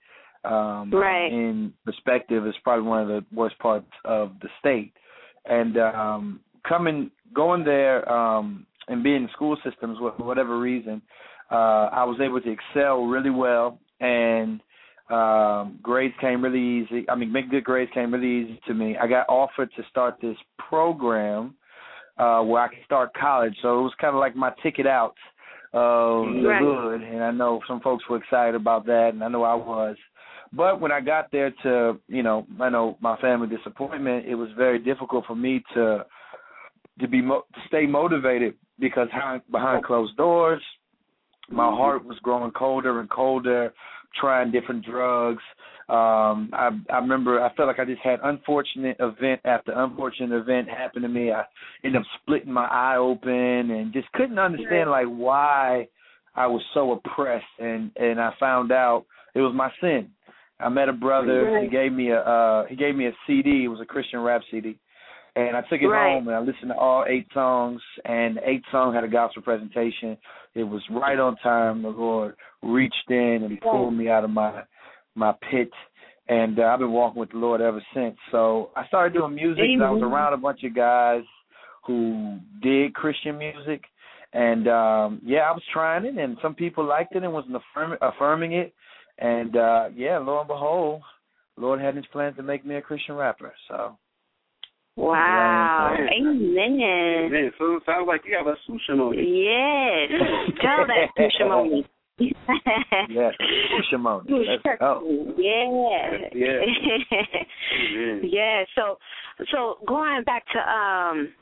Um 0.45 0.89
Right. 0.91 1.31
in 1.31 1.73
perspective 1.83 2.45
it's 2.45 2.57
probably 2.63 2.87
one 2.87 3.01
of 3.01 3.07
the 3.09 3.25
worst 3.35 3.57
parts 3.59 3.91
of 4.05 4.31
the 4.41 4.49
state. 4.59 4.93
And 5.49 5.77
um 5.77 6.39
coming 6.67 7.11
going 7.33 7.63
there 7.63 8.07
um 8.11 8.65
and 8.87 9.03
being 9.03 9.23
in 9.23 9.29
school 9.33 9.57
systems 9.63 9.97
for 9.99 10.11
whatever 10.25 10.59
reason, 10.59 11.01
uh 11.51 11.89
I 11.91 12.03
was 12.03 12.19
able 12.21 12.41
to 12.41 12.51
excel 12.51 13.03
really 13.05 13.29
well 13.29 13.79
and 13.99 14.61
um 15.09 15.79
grades 15.83 16.15
came 16.19 16.43
really 16.43 16.59
easy. 16.83 17.07
I 17.09 17.15
mean 17.15 17.31
make 17.31 17.49
good 17.51 17.63
grades 17.63 17.91
came 17.93 18.13
really 18.13 18.45
easy 18.45 18.59
to 18.67 18.73
me. 18.73 18.97
I 18.97 19.07
got 19.07 19.27
offered 19.29 19.69
to 19.75 19.83
start 19.89 20.15
this 20.21 20.37
program 20.57 21.55
uh 22.17 22.41
where 22.41 22.63
I 22.63 22.67
could 22.69 22.83
start 22.85 23.11
college. 23.13 23.55
So 23.61 23.79
it 23.79 23.83
was 23.83 23.93
kind 24.01 24.15
of 24.15 24.19
like 24.19 24.35
my 24.35 24.51
ticket 24.63 24.87
out 24.87 25.15
of 25.73 26.25
the 26.25 26.47
Right. 26.49 26.63
hood 26.63 27.01
and 27.01 27.23
I 27.23 27.31
know 27.31 27.59
some 27.67 27.81
folks 27.81 28.03
were 28.09 28.17
excited 28.17 28.55
about 28.55 28.85
that 28.85 29.11
and 29.13 29.23
I 29.23 29.27
know 29.27 29.43
I 29.43 29.55
was. 29.55 29.97
But 30.53 30.79
when 30.79 30.91
I 30.91 31.01
got 31.01 31.31
there 31.31 31.53
to, 31.63 31.99
you 32.07 32.23
know, 32.23 32.45
I 32.59 32.69
know 32.69 32.97
my 33.01 33.17
family 33.17 33.47
disappointment, 33.47 34.25
it 34.25 34.35
was 34.35 34.49
very 34.57 34.79
difficult 34.79 35.25
for 35.25 35.35
me 35.35 35.63
to 35.73 36.05
to 36.99 37.07
be 37.07 37.21
mo- 37.21 37.45
to 37.53 37.59
stay 37.67 37.85
motivated 37.85 38.55
because 38.79 39.07
behind, 39.09 39.41
behind 39.51 39.83
closed 39.83 40.15
doors, 40.15 40.61
my 41.49 41.65
heart 41.65 42.05
was 42.05 42.17
growing 42.19 42.51
colder 42.51 42.99
and 42.99 43.09
colder, 43.09 43.73
trying 44.19 44.51
different 44.51 44.85
drugs. 44.85 45.43
Um, 45.87 46.49
I 46.53 46.69
I 46.89 46.97
remember 46.97 47.43
I 47.43 47.53
felt 47.53 47.67
like 47.67 47.79
I 47.79 47.85
just 47.85 48.01
had 48.01 48.19
unfortunate 48.23 48.97
event 48.99 49.41
after 49.45 49.71
unfortunate 49.71 50.35
event 50.35 50.67
happen 50.67 51.03
to 51.03 51.09
me. 51.09 51.31
I 51.31 51.43
ended 51.83 52.01
up 52.01 52.07
splitting 52.21 52.51
my 52.51 52.65
eye 52.65 52.97
open 52.97 53.31
and 53.31 53.93
just 53.93 54.11
couldn't 54.13 54.39
understand 54.39 54.89
like 54.89 55.07
why 55.07 55.87
I 56.33 56.47
was 56.47 56.63
so 56.73 56.93
oppressed 56.93 57.45
and 57.59 57.91
and 57.97 58.19
I 58.19 58.33
found 58.39 58.71
out 58.71 59.05
it 59.35 59.41
was 59.41 59.53
my 59.53 59.69
sin. 59.79 60.09
I 60.59 60.69
met 60.69 60.89
a 60.89 60.93
brother. 60.93 61.51
Right. 61.51 61.63
He 61.63 61.69
gave 61.69 61.91
me 61.91 62.11
a 62.11 62.19
uh 62.19 62.65
he 62.67 62.75
gave 62.75 62.95
me 62.95 63.07
a 63.07 63.11
CD. 63.27 63.65
It 63.65 63.67
was 63.67 63.81
a 63.81 63.85
Christian 63.85 64.19
rap 64.21 64.41
CD, 64.51 64.77
and 65.35 65.55
I 65.57 65.61
took 65.61 65.81
it 65.81 65.87
Right. 65.87 66.13
home 66.13 66.27
and 66.27 66.35
I 66.35 66.39
listened 66.39 66.69
to 66.69 66.75
all 66.77 67.05
eight 67.07 67.27
songs. 67.33 67.81
And 68.05 68.39
eight 68.45 68.63
song 68.71 68.93
had 68.93 69.03
a 69.03 69.07
gospel 69.07 69.41
presentation. 69.41 70.17
It 70.53 70.63
was 70.63 70.81
right 70.89 71.19
on 71.19 71.35
time. 71.37 71.81
The 71.81 71.89
Lord 71.89 72.35
reached 72.63 73.09
in 73.09 73.43
and 73.43 73.59
pulled 73.61 73.93
me 73.93 74.09
out 74.09 74.23
of 74.23 74.29
my 74.29 74.63
my 75.15 75.33
pit. 75.51 75.69
And 76.27 76.57
uh, 76.59 76.63
I've 76.63 76.79
been 76.79 76.91
walking 76.91 77.19
with 77.19 77.31
the 77.31 77.37
Lord 77.37 77.61
ever 77.61 77.83
since. 77.93 78.15
So 78.31 78.71
I 78.75 78.87
started 78.87 79.13
doing 79.13 79.35
music. 79.35 79.63
and 79.65 79.83
I 79.83 79.91
was 79.91 80.01
around 80.01 80.33
a 80.33 80.37
bunch 80.37 80.63
of 80.63 80.73
guys 80.75 81.21
who 81.85 82.39
did 82.63 82.95
Christian 82.95 83.37
music, 83.37 83.83
and 84.33 84.67
um 84.67 85.21
yeah, 85.23 85.41
I 85.41 85.51
was 85.51 85.61
trying 85.71 86.05
it, 86.05 86.17
and 86.17 86.37
some 86.41 86.55
people 86.55 86.83
liked 86.83 87.15
it 87.15 87.23
and 87.23 87.31
wasn't 87.33 87.57
affirming 87.57 87.97
affirming 88.01 88.53
it. 88.53 88.73
And 89.17 89.55
uh 89.55 89.89
yeah, 89.95 90.17
lo 90.17 90.39
and 90.39 90.47
behold, 90.47 91.01
Lord 91.57 91.79
had 91.81 91.95
His 91.95 92.05
plan 92.07 92.33
to 92.35 92.43
make 92.43 92.65
me 92.65 92.75
a 92.75 92.81
Christian 92.81 93.15
rapper. 93.15 93.53
So 93.67 93.97
Wow. 94.97 95.93
Right. 95.99 96.09
Amen. 96.21 97.31
Man, 97.31 97.51
so 97.57 97.75
it 97.75 97.83
sounds 97.85 98.07
like 98.07 98.21
you 98.25 98.35
have 98.37 98.47
a 98.47 98.55
sushi 98.69 98.97
on. 98.97 99.13
Yes. 99.13 100.55
Tell 100.61 100.87
that 100.87 101.07
to 101.17 101.43
Shimoni. 101.43 101.83
yes, 103.09 103.33
Shimon, 103.89 104.21
let's 104.29 104.79
go. 104.79 105.33
Yeah. 105.37 106.29
Yeah. 106.33 106.59
yeah. 107.93 108.15
yeah. 108.23 108.63
So 108.73 108.97
so 109.51 109.77
going 109.85 110.23
back 110.23 110.45
to 110.53 110.59
um 110.59 111.33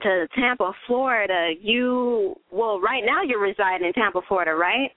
to 0.00 0.28
Tampa, 0.38 0.72
Florida, 0.86 1.54
you 1.60 2.36
well 2.52 2.80
right 2.80 3.02
now 3.04 3.22
you're 3.24 3.40
residing 3.40 3.88
in 3.88 3.92
Tampa, 3.94 4.20
Florida, 4.28 4.54
right? 4.54 4.90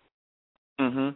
Mhm. 0.80 1.16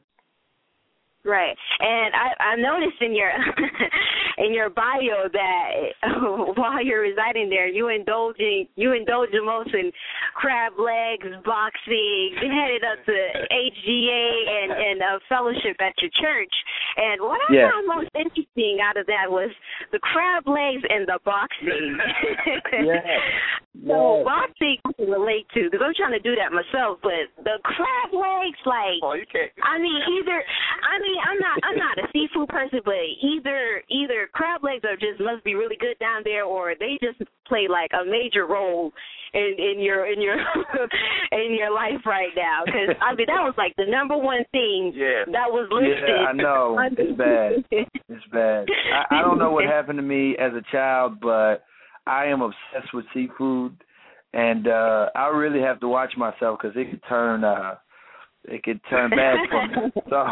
Right. 1.25 1.56
And 1.80 2.13
I 2.15 2.51
I 2.51 2.56
noticed 2.58 3.01
in 3.01 3.15
your 3.15 3.32
in 4.38 4.54
your 4.54 4.70
bio 4.70 5.30
that 5.32 5.72
while 6.58 6.84
you're 6.84 7.02
residing 7.02 7.50
there, 7.50 7.68
you 7.68 7.90
indulging 7.90 8.68
you 8.75 8.94
indulge 8.94 9.30
the 9.32 9.42
most 9.44 9.74
in 9.74 9.92
crab 10.36 10.74
legs, 10.80 11.28
boxing, 11.46 12.36
you 12.42 12.50
headed 12.50 12.84
up 12.84 13.04
to 13.06 13.13
HGA 13.52 14.25
and 14.63 14.72
and 14.72 15.02
uh, 15.02 15.20
fellowship 15.30 15.78
at 15.80 15.94
your 16.02 16.12
church. 16.22 16.54
And 16.98 17.22
what 17.22 17.40
I 17.50 17.54
Yeah. 17.54 17.70
found 17.72 17.88
most 17.88 18.10
interesting 18.16 18.80
out 18.82 18.98
of 18.98 19.06
that 19.08 19.30
was 19.30 19.50
the 19.92 20.00
crab 20.00 20.48
legs 20.48 20.84
and 20.90 21.08
the 21.08 21.20
boxing. 21.25 21.98
Yeah. 22.74 23.02
So 23.88 24.22
Yeah. 24.22 24.24
boxing 24.24 24.78
I 24.86 24.94
can 24.94 25.10
relate 25.10 25.50
to 25.58 25.66
because 25.66 25.82
I'm 25.82 25.98
trying 25.98 26.13
to 26.13 26.22
do 26.22 26.36
that 26.38 26.54
myself, 26.54 27.00
but 27.02 27.25
the 27.44 27.58
crab 27.66 28.13
legs, 28.13 28.60
like 28.70 29.02
Oh, 29.02 29.13
you 29.18 29.25
can't. 29.25 29.50
I 29.66 29.80
mean, 29.82 29.98
either 30.13 30.38
I 30.38 31.00
mean, 31.02 31.18
I'm 31.25 31.40
not 31.42 31.58
I'm 31.63 31.78
not 31.82 31.98
a 31.98 32.08
seafood 32.13 32.50
person, 32.50 32.82
but 32.86 33.02
either 33.22 33.82
either 33.90 34.23
crab 34.27 34.63
legs 34.63 34.84
are 34.86 34.96
just 34.96 35.20
must 35.20 35.44
be 35.44 35.56
really 35.56 35.75
good 35.80 35.98
down 36.00 36.22
there, 36.24 36.46
or 36.46 36.74
they 36.80 36.98
just 37.01 37.20
play 37.48 37.68
like 37.70 37.92
a 37.94 38.06
major 38.06 38.46
role 38.48 38.92
in 39.34 39.56
in 39.58 39.80
your 39.80 40.06
in 40.12 40.22
your 40.22 40.36
in 41.32 41.56
your 41.58 41.74
life 41.74 42.06
right 42.06 42.32
now. 42.36 42.62
Because 42.65 42.96
I 43.01 43.15
mean, 43.15 43.27
that 43.27 43.42
was 43.44 43.53
like 43.58 43.74
the 43.77 43.86
number 43.88 44.18
one 44.18 44.44
thing 44.51 44.94
Yeah. 44.96 45.24
that 45.32 45.50
was 45.50 45.68
listed. 45.72 46.03
Yeah, 46.08 46.25
I 46.30 46.34
know. 46.34 46.77
It's 46.98 47.18
bad. 47.18 47.51
It's 48.10 48.25
bad. 48.32 48.68
I, 49.10 49.20
I 49.20 49.22
don't 49.22 49.39
know 49.39 49.51
what 49.51 49.65
happened 49.65 49.98
to 49.98 50.03
me 50.03 50.36
as 50.39 50.53
a 50.53 50.62
child, 50.72 51.20
but 51.20 51.63
I 52.06 52.25
am 52.25 52.42
obsessed 52.42 52.94
with 52.94 53.06
seafood, 53.13 53.75
and 54.34 54.68
uh 54.68 55.10
I 55.15 55.27
really 55.27 55.62
have 55.62 55.80
to 55.82 55.88
watch 55.88 56.13
myself 56.18 56.60
because 56.62 56.75
it 56.77 56.89
could 56.92 57.01
turn 57.10 57.44
uh 57.44 57.75
it 58.46 58.64
could 58.64 58.80
turn 58.90 59.10
bad 59.12 59.38
for 59.50 59.68
me. 59.68 59.92
So, 60.10 60.26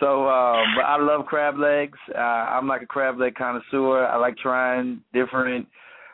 so 0.00 0.28
um, 0.28 0.64
but 0.76 0.84
I 0.84 0.96
love 1.00 1.26
crab 1.26 1.58
legs. 1.58 1.98
Uh, 2.14 2.18
I'm 2.18 2.68
like 2.68 2.82
a 2.82 2.86
crab 2.86 3.18
leg 3.18 3.34
connoisseur. 3.34 4.06
I 4.06 4.16
like 4.16 4.36
trying 4.36 5.02
different 5.12 5.66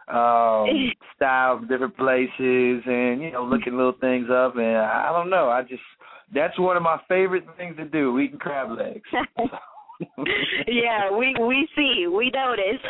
um 0.08 0.66
styles, 1.16 1.62
different 1.68 1.96
places, 1.96 2.82
and 2.86 3.22
you 3.22 3.30
know 3.32 3.44
looking 3.44 3.76
little 3.76 3.96
things 4.00 4.28
up. 4.30 4.56
And 4.56 4.76
I 4.76 5.10
don't 5.12 5.30
know. 5.30 5.48
I 5.48 5.62
just 5.62 5.82
that's 6.34 6.58
one 6.58 6.76
of 6.76 6.82
my 6.82 6.98
favorite 7.08 7.44
things 7.56 7.76
to 7.76 7.84
do, 7.84 8.18
eating 8.18 8.38
crab 8.38 8.70
legs. 8.70 9.02
yeah, 10.66 11.10
we 11.16 11.34
we 11.40 11.68
see, 11.76 12.06
we 12.06 12.30
notice. 12.34 12.82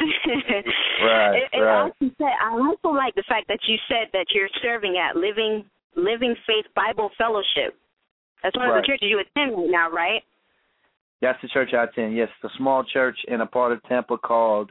Right, 1.03 1.43
and, 1.53 1.65
right. 1.65 1.81
also 1.83 2.15
said, 2.19 2.35
I 2.41 2.53
also 2.53 2.95
like 2.95 3.15
the 3.15 3.25
fact 3.29 3.49
that 3.49 3.59
you 3.67 3.77
said 3.89 4.09
that 4.13 4.27
you're 4.35 4.49
serving 4.63 4.97
at 4.97 5.17
Living 5.17 5.65
Living 5.97 6.35
Faith 6.47 6.67
Bible 6.75 7.11
Fellowship. 7.19 7.77
That's 8.43 8.57
one 8.57 8.69
of 8.69 8.75
the 8.75 8.87
churches 8.87 9.09
you 9.11 9.21
attend 9.21 9.57
right 9.57 9.71
now, 9.71 9.91
right? 9.91 10.23
That's 11.21 11.39
the 11.41 11.49
church 11.49 11.71
I 11.73 11.85
attend. 11.85 12.17
Yes, 12.17 12.29
it's 12.43 12.53
a 12.53 12.59
small 12.59 12.85
church 12.85 13.17
in 13.29 13.41
a 13.41 13.47
part 13.47 13.73
of 13.73 13.83
Tampa 13.85 14.19
called 14.19 14.71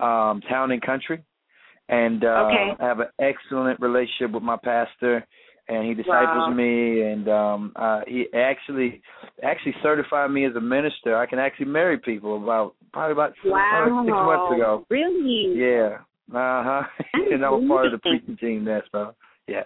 um 0.00 0.40
Town 0.48 0.72
and 0.72 0.82
Country, 0.82 1.22
and 1.88 2.24
uh, 2.24 2.46
Okay. 2.48 2.70
I 2.80 2.84
have 2.84 2.98
an 3.00 3.06
excellent 3.20 3.78
relationship 3.80 4.32
with 4.32 4.42
my 4.42 4.56
pastor, 4.56 5.24
and 5.68 5.86
he 5.86 5.94
disciples 5.94 6.48
Wow. 6.48 6.54
me, 6.54 7.02
and 7.02 7.28
um 7.28 7.72
uh, 7.76 8.00
he 8.08 8.26
actually 8.34 9.00
actually 9.44 9.74
certified 9.84 10.32
me 10.32 10.46
as 10.46 10.56
a 10.56 10.60
minister. 10.60 11.16
I 11.16 11.26
can 11.26 11.38
actually 11.38 11.66
marry 11.66 11.98
people 11.98 12.42
about 12.42 12.74
probably 12.92 13.12
about 13.12 13.34
Wow. 13.44 13.68
probably 13.70 14.10
six 14.10 14.18
months 14.18 14.52
ago. 14.56 14.86
Really? 14.90 15.54
Yeah. 15.56 15.98
Uh 16.32 16.62
huh. 16.64 16.82
And 17.30 17.44
I 17.44 17.50
was 17.50 17.62
part 17.68 17.84
of 17.84 17.92
the 17.92 17.98
preaching 17.98 18.38
team 18.38 18.64
there, 18.64 18.82
so 18.90 19.14
yeah. 19.46 19.64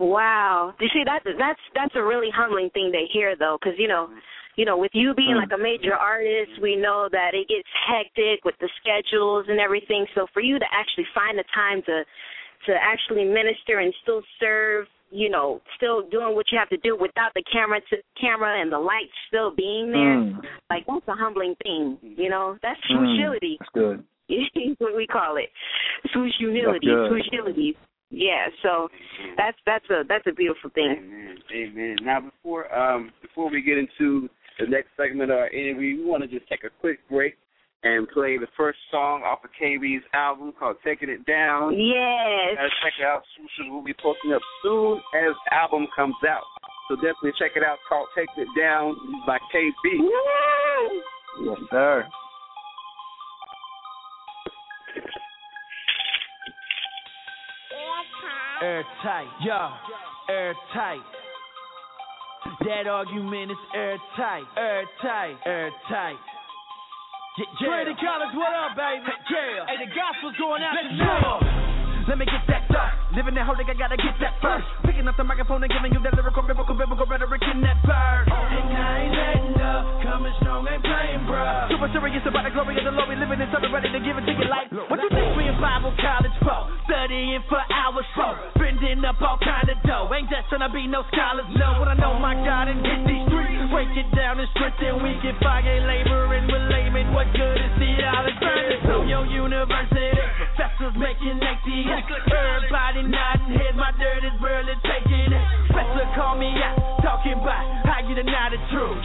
Wow. 0.00 0.72
You 0.80 0.88
see, 0.94 1.02
that's 1.04 1.24
that's 1.38 1.60
that's 1.74 1.94
a 1.94 2.02
really 2.02 2.30
humbling 2.34 2.70
thing 2.70 2.90
to 2.90 3.04
hear, 3.12 3.36
though, 3.36 3.58
because 3.60 3.78
you 3.78 3.86
know, 3.86 4.08
you 4.56 4.64
know, 4.64 4.78
with 4.78 4.90
you 4.94 5.14
being 5.14 5.36
like 5.36 5.52
a 5.54 5.62
major 5.62 5.94
artist, 5.94 6.52
we 6.62 6.74
know 6.74 7.08
that 7.12 7.34
it 7.34 7.48
gets 7.48 7.68
hectic 7.86 8.42
with 8.44 8.54
the 8.60 8.68
schedules 8.80 9.44
and 9.48 9.60
everything. 9.60 10.06
So 10.14 10.26
for 10.32 10.40
you 10.40 10.58
to 10.58 10.64
actually 10.72 11.04
find 11.14 11.38
the 11.38 11.44
time 11.54 11.82
to 11.84 12.02
to 12.66 12.72
actually 12.80 13.24
minister 13.24 13.80
and 13.80 13.92
still 14.02 14.22
serve, 14.40 14.86
you 15.10 15.28
know, 15.28 15.60
still 15.76 16.08
doing 16.08 16.34
what 16.34 16.46
you 16.50 16.58
have 16.58 16.68
to 16.70 16.76
do 16.78 16.96
without 16.96 17.32
the 17.34 17.42
camera 17.52 17.80
to 17.90 17.96
camera 18.18 18.60
and 18.60 18.72
the 18.72 18.78
lights 18.78 19.12
still 19.28 19.50
being 19.54 19.92
there, 19.92 20.16
Mm. 20.16 20.44
like 20.70 20.86
that's 20.86 21.08
a 21.08 21.14
humbling 21.14 21.56
thing. 21.62 21.98
You 22.02 22.30
know, 22.30 22.58
that's 22.62 22.80
Mm. 22.88 23.04
humility. 23.16 23.56
That's 23.60 23.70
good. 23.72 24.04
what 24.78 24.96
we 24.96 25.06
call 25.06 25.36
it. 25.36 25.50
Swoosh 26.12 26.36
humility. 26.38 26.86
Swoosh 26.86 27.28
humility. 27.30 27.76
Yeah, 28.10 28.46
so 28.62 28.88
that's 29.36 29.56
that's 29.64 29.88
a 29.90 30.02
that's 30.08 30.26
a 30.26 30.32
beautiful 30.32 30.70
thing. 30.70 30.96
Amen. 30.98 31.36
Amen. 31.54 31.96
Now, 32.02 32.20
before 32.20 32.72
um 32.76 33.10
before 33.22 33.50
we 33.50 33.62
get 33.62 33.78
into 33.78 34.28
the 34.58 34.66
next 34.66 34.88
segment 34.96 35.30
of 35.30 35.38
our 35.38 35.48
interview, 35.48 35.98
we 35.98 36.04
want 36.04 36.22
to 36.22 36.28
just 36.28 36.48
take 36.48 36.64
a 36.64 36.70
quick 36.80 36.98
break 37.08 37.36
and 37.82 38.08
play 38.10 38.36
the 38.36 38.48
first 38.56 38.78
song 38.90 39.22
off 39.22 39.38
of 39.44 39.50
KB's 39.60 40.04
album 40.12 40.52
called 40.58 40.76
"Taking 40.84 41.08
It 41.08 41.24
Down." 41.24 41.72
Yes. 41.78 42.58
Uh, 42.58 42.68
check 42.82 42.92
it 42.98 43.04
out. 43.04 43.22
Swooshes 43.38 43.70
will 43.70 43.84
be 43.84 43.94
posting 44.02 44.32
up 44.32 44.42
soon 44.62 45.00
as 45.14 45.34
album 45.52 45.86
comes 45.94 46.16
out. 46.28 46.42
So 46.88 46.96
definitely 46.96 47.32
check 47.38 47.52
it 47.54 47.62
out. 47.62 47.74
It's 47.74 47.88
called 47.88 48.08
"Taking 48.16 48.42
It 48.42 48.60
Down" 48.60 48.96
by 49.24 49.38
KB. 49.54 49.98
Woo! 49.98 51.02
Yes, 51.46 51.58
sir. 51.70 52.04
Airtight, 58.60 59.32
yo, 59.40 59.72
airtight. 60.28 61.00
That 62.60 62.84
argument 62.84 63.56
is 63.56 63.62
airtight, 63.72 64.44
airtight, 64.52 65.36
airtight. 65.48 66.20
Yeah, 67.40 67.88
yeah. 67.88 67.96
College, 67.96 68.36
what 68.36 68.52
up, 68.52 68.76
baby? 68.76 69.08
Yeah. 69.32 69.64
Hey, 69.64 69.80
the 69.80 69.88
gospel's 69.96 70.36
going 70.36 70.60
out 70.60 70.76
Let's 70.76 70.92
go. 70.92 71.40
Let 72.04 72.20
me 72.20 72.28
get 72.28 72.44
that 72.52 72.68
stuff. 72.68 73.16
Living 73.16 73.32
that 73.40 73.48
thing, 73.48 73.64
I 73.64 73.72
gotta 73.72 73.96
get 73.96 74.20
that 74.20 74.36
first. 74.44 74.68
Picking 74.84 75.08
up 75.08 75.16
the 75.16 75.24
microphone 75.24 75.64
and 75.64 75.72
giving 75.72 75.96
you 75.96 76.00
that 76.04 76.12
lyrical, 76.12 76.44
biblical, 76.44 76.76
biblical 76.76 77.08
rhetoric 77.08 77.40
in 77.48 77.64
that 77.64 77.80
verse. 77.80 78.28
And 78.28 78.76
I 78.76 79.08
ain't 79.08 79.14
letting 79.16 79.56
up, 79.56 79.84
coming 80.04 80.36
strong, 80.44 80.68
ain't 80.68 80.84
playing, 80.84 81.24
bruh. 81.24 81.72
Super 81.72 81.88
serious 81.96 82.28
about 82.28 82.44
the 82.44 82.52
glory 82.52 82.76
of 82.76 82.84
the 82.84 82.92
Lord. 82.92 83.08
We 83.08 83.16
living 83.16 83.40
in 83.40 83.48
something 83.48 83.72
ready 83.72 83.88
to 83.88 84.00
give 84.04 84.20
it 84.20 84.28
to 84.28 84.32
you 84.36 84.48
like. 84.52 84.68
What 84.92 85.00
you 85.00 85.08
think 85.08 85.32
we 85.32 85.48
in 85.48 85.56
Bible 85.56 85.96
college 85.96 86.36
for? 86.44 86.79
Studying 86.90 87.38
for 87.46 87.62
hours, 87.70 88.02
so 88.18 88.26
bending 88.58 89.06
up 89.06 89.22
all 89.22 89.38
kind 89.38 89.70
of 89.70 89.78
dough. 89.86 90.10
Ain't 90.10 90.26
just 90.26 90.50
trying 90.50 90.66
to 90.66 90.72
be 90.74 90.90
no 90.90 91.06
scholars, 91.14 91.46
no. 91.54 91.78
But 91.78 91.94
I 91.94 91.94
know 91.94 92.18
my 92.18 92.34
God 92.34 92.66
and 92.66 92.82
hit 92.82 93.06
these 93.06 93.22
streets. 93.30 93.70
Break 93.70 93.94
it 93.94 94.10
down 94.10 94.42
and 94.42 94.50
strengthen. 94.58 94.98
We 94.98 95.14
can 95.22 95.38
fire 95.38 95.62
labor 95.62 96.34
and 96.34 96.50
layman. 96.50 97.14
What 97.14 97.30
good 97.30 97.62
is 97.62 97.72
theology? 97.78 98.82
So 98.90 99.06
your 99.06 99.22
university 99.30 100.18
professors 100.34 100.98
making 100.98 101.38
80. 101.38 101.94
Everybody 102.26 103.06
nodding 103.06 103.54
heads. 103.54 103.78
My 103.78 103.94
dirt 103.94 104.26
is 104.26 104.34
barely 104.42 104.74
taking 104.82 105.30
it. 105.30 105.44
Professor 105.70 106.10
call 106.18 106.34
me 106.34 106.50
out, 106.58 106.74
talking 107.06 107.38
about 107.38 107.86
how 107.86 108.02
you 108.02 108.18
deny 108.18 108.50
the 108.50 108.58
truth. 108.74 108.98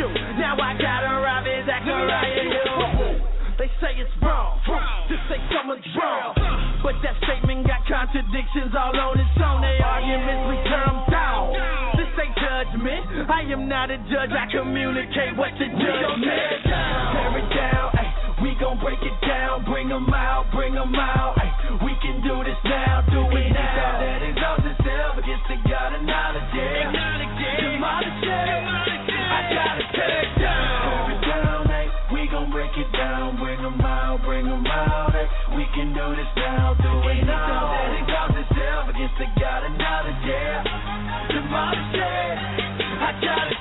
Shoot. 0.00 0.16
Now 0.40 0.56
I 0.56 0.72
gotta 0.80 1.12
rob 1.20 1.44
it, 1.44 1.68
Zachariah. 1.68 3.20
They 3.60 3.68
say 3.82 3.98
it's 3.98 4.14
wrong 4.22 4.62
to 4.64 5.16
say 5.26 5.36
someone's 5.50 5.82
wrong, 5.98 6.37
but 6.88 6.96
that 7.04 7.20
statement 7.20 7.68
got 7.68 7.84
contradictions 7.84 8.72
all 8.72 8.96
on 8.96 9.20
its 9.20 9.36
own. 9.44 9.60
They 9.60 9.76
arguments 9.76 10.44
we 10.48 10.56
turn 10.72 10.96
down. 11.12 11.52
This 12.00 12.08
ain't 12.16 12.32
judgment. 12.32 13.28
I 13.28 13.44
am 13.52 13.68
not 13.68 13.92
a 13.92 14.00
judge. 14.08 14.32
I 14.32 14.48
communicate 14.48 15.36
what 15.36 15.52
the 15.60 15.68
judge 15.68 16.16
said. 16.24 16.64
Tear 16.64 17.44
it 17.44 17.48
down. 17.52 17.92
Ay, 17.92 18.08
we 18.40 18.56
gon' 18.56 18.80
break 18.80 19.04
it 19.04 19.12
down. 19.20 19.68
Bring 19.68 19.92
'em 19.92 20.08
out. 20.08 20.48
Bring 20.48 20.80
'em 20.80 20.96
out. 20.96 21.36
Ay, 21.36 21.52
we 21.84 21.92
can 22.00 22.24
do 22.24 22.40
this 22.40 22.56
now. 22.64 23.04
Do 23.12 23.27
do 35.98 36.14
this 36.14 36.30
now. 36.36 36.78
Do 36.78 36.92
it 37.10 37.26
now. 37.26 37.74
That 37.74 37.90
exalts 37.98 38.38
itself 38.38 38.86
against 38.94 39.18
the 39.18 39.26
God 39.34 39.66
of 39.66 39.74
knowledge. 39.74 40.22
Yeah. 40.22 40.62
Demolish 41.26 41.94
it. 41.98 42.38
I 43.02 43.10
gotta 43.18 43.56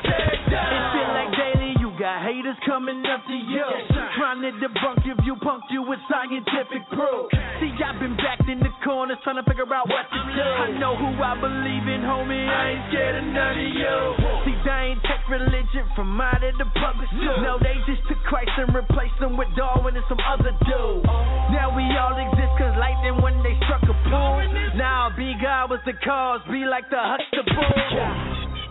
down. 0.53 0.70
It 0.70 0.86
feel 0.94 1.12
like 1.17 1.32
daily 1.34 1.74
you 1.82 1.89
got 1.98 2.22
haters 2.22 2.58
coming 2.65 3.01
up 3.10 3.25
to 3.25 3.34
you. 3.34 3.97
Trying 4.27 4.43
to 4.43 4.60
debunk 4.60 5.07
your 5.07 5.15
view, 5.24 5.39
punk 5.39 5.63
you 5.72 5.88
with 5.88 6.03
scientific 6.12 6.84
proof. 6.91 7.31
See, 7.63 7.72
I've 7.79 7.96
been 7.96 8.12
backed 8.19 8.43
in 8.51 8.60
the 8.60 8.67
corners 8.84 9.15
trying 9.24 9.39
to 9.39 9.46
figure 9.48 9.63
out 9.72 9.88
what 9.88 10.03
to 10.03 10.19
do. 10.36 10.43
I 10.43 10.75
know 10.75 11.00
who 11.00 11.15
I 11.15 11.39
believe 11.39 11.88
in, 11.88 12.03
homie. 12.03 12.43
I 12.43 12.75
ain't 12.75 12.84
scared 12.91 13.24
of 13.24 13.27
none 13.31 13.55
of 13.55 13.72
you. 13.72 13.96
See, 14.43 14.57
they 14.67 14.91
ain't 14.91 15.00
take 15.07 15.24
religion 15.31 15.88
from 15.96 16.19
out 16.19 16.43
of 16.43 16.60
the 16.60 16.67
public 16.75 17.07
school. 17.07 17.39
No, 17.39 17.55
they 17.55 17.79
just 17.88 18.03
took 18.12 18.19
Christ 18.27 18.51
and 18.60 18.75
replaced 18.75 19.15
him 19.15 19.39
with 19.39 19.48
Darwin 19.55 19.96
and 19.96 20.03
some 20.12 20.19
other 20.19 20.51
dude. 20.51 21.07
Now 21.55 21.72
we 21.72 21.88
all 21.96 22.19
exist 22.19 22.51
cause 22.60 22.75
lightning 22.75 23.24
when 23.24 23.39
they 23.48 23.55
struck 23.63 23.88
a 23.88 23.96
pool. 24.12 24.43
Now 24.75 25.07
be 25.15 25.39
God 25.39 25.72
was 25.72 25.79
the 25.88 25.96
cause, 26.03 26.43
be 26.51 26.67
like 26.67 26.84
the 26.91 27.00
Huxtable. 27.00 27.63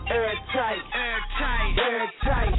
Airtight, 0.05 0.85
airtight, 0.93 1.73
airtight. 1.81 2.53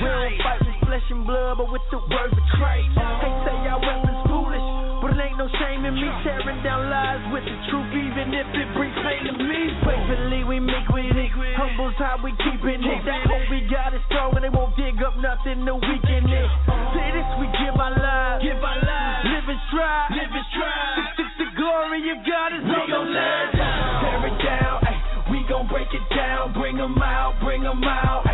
We 0.00 0.08
don't 0.08 0.40
fight 0.40 0.67
flesh 0.88 1.04
and 1.12 1.28
blood, 1.28 1.60
but 1.60 1.68
with 1.68 1.84
the 1.92 2.00
words 2.00 2.32
of 2.32 2.46
Christ. 2.56 2.88
They 2.96 3.32
say 3.44 3.56
our 3.68 3.76
weapons 3.76 4.24
foolish, 4.24 4.66
but 5.04 5.12
it 5.12 5.20
ain't 5.20 5.36
no 5.36 5.44
shame 5.60 5.84
in 5.84 5.92
me 5.92 6.08
tearing 6.24 6.64
down 6.64 6.88
lies 6.88 7.20
with 7.28 7.44
the 7.44 7.56
truth, 7.68 7.92
even 7.92 8.32
if 8.32 8.48
it 8.56 8.68
brings 8.72 8.96
pain 9.04 9.28
to 9.28 9.34
me. 9.36 9.76
Faithfully 9.84 10.48
we 10.48 10.56
make 10.56 10.88
with 10.88 11.12
it, 11.12 11.30
humble's 11.60 11.92
how 12.00 12.16
we 12.24 12.32
keeping 12.40 12.80
it. 12.80 13.00
That 13.04 13.28
hope 13.28 13.44
we 13.52 13.68
got 13.68 13.92
is 13.92 14.00
strong, 14.08 14.32
and 14.40 14.48
they 14.48 14.48
won't 14.48 14.72
dig 14.80 14.96
up 15.04 15.12
nothing 15.20 15.68
to 15.68 15.76
weaken 15.76 16.24
it. 16.24 16.48
Say 16.96 17.06
this, 17.12 17.28
we 17.36 17.46
give 17.60 17.76
our 17.76 17.92
lives, 17.92 18.40
give 18.40 18.56
our 18.56 18.80
lives, 18.80 19.22
live 19.28 19.44
and 19.44 19.60
strive, 19.68 20.08
live 20.16 20.32
and 20.32 20.46
strive. 20.56 20.96
The, 20.96 21.04
the, 21.20 21.24
the 21.44 21.48
glory 21.52 22.00
of 22.16 22.18
God 22.24 22.48
is 22.56 22.64
on 22.64 22.88
the 22.88 23.02
land. 23.12 23.48
Tear 23.60 24.24
it 24.24 24.36
down, 24.40 24.76
ay, 24.88 24.96
we 25.28 25.44
gon' 25.52 25.68
break 25.68 25.92
it 25.92 26.06
down, 26.16 26.56
bring 26.56 26.80
'em 26.80 26.96
out, 26.96 27.36
bring 27.44 27.60
'em 27.60 27.84
out. 27.84 28.27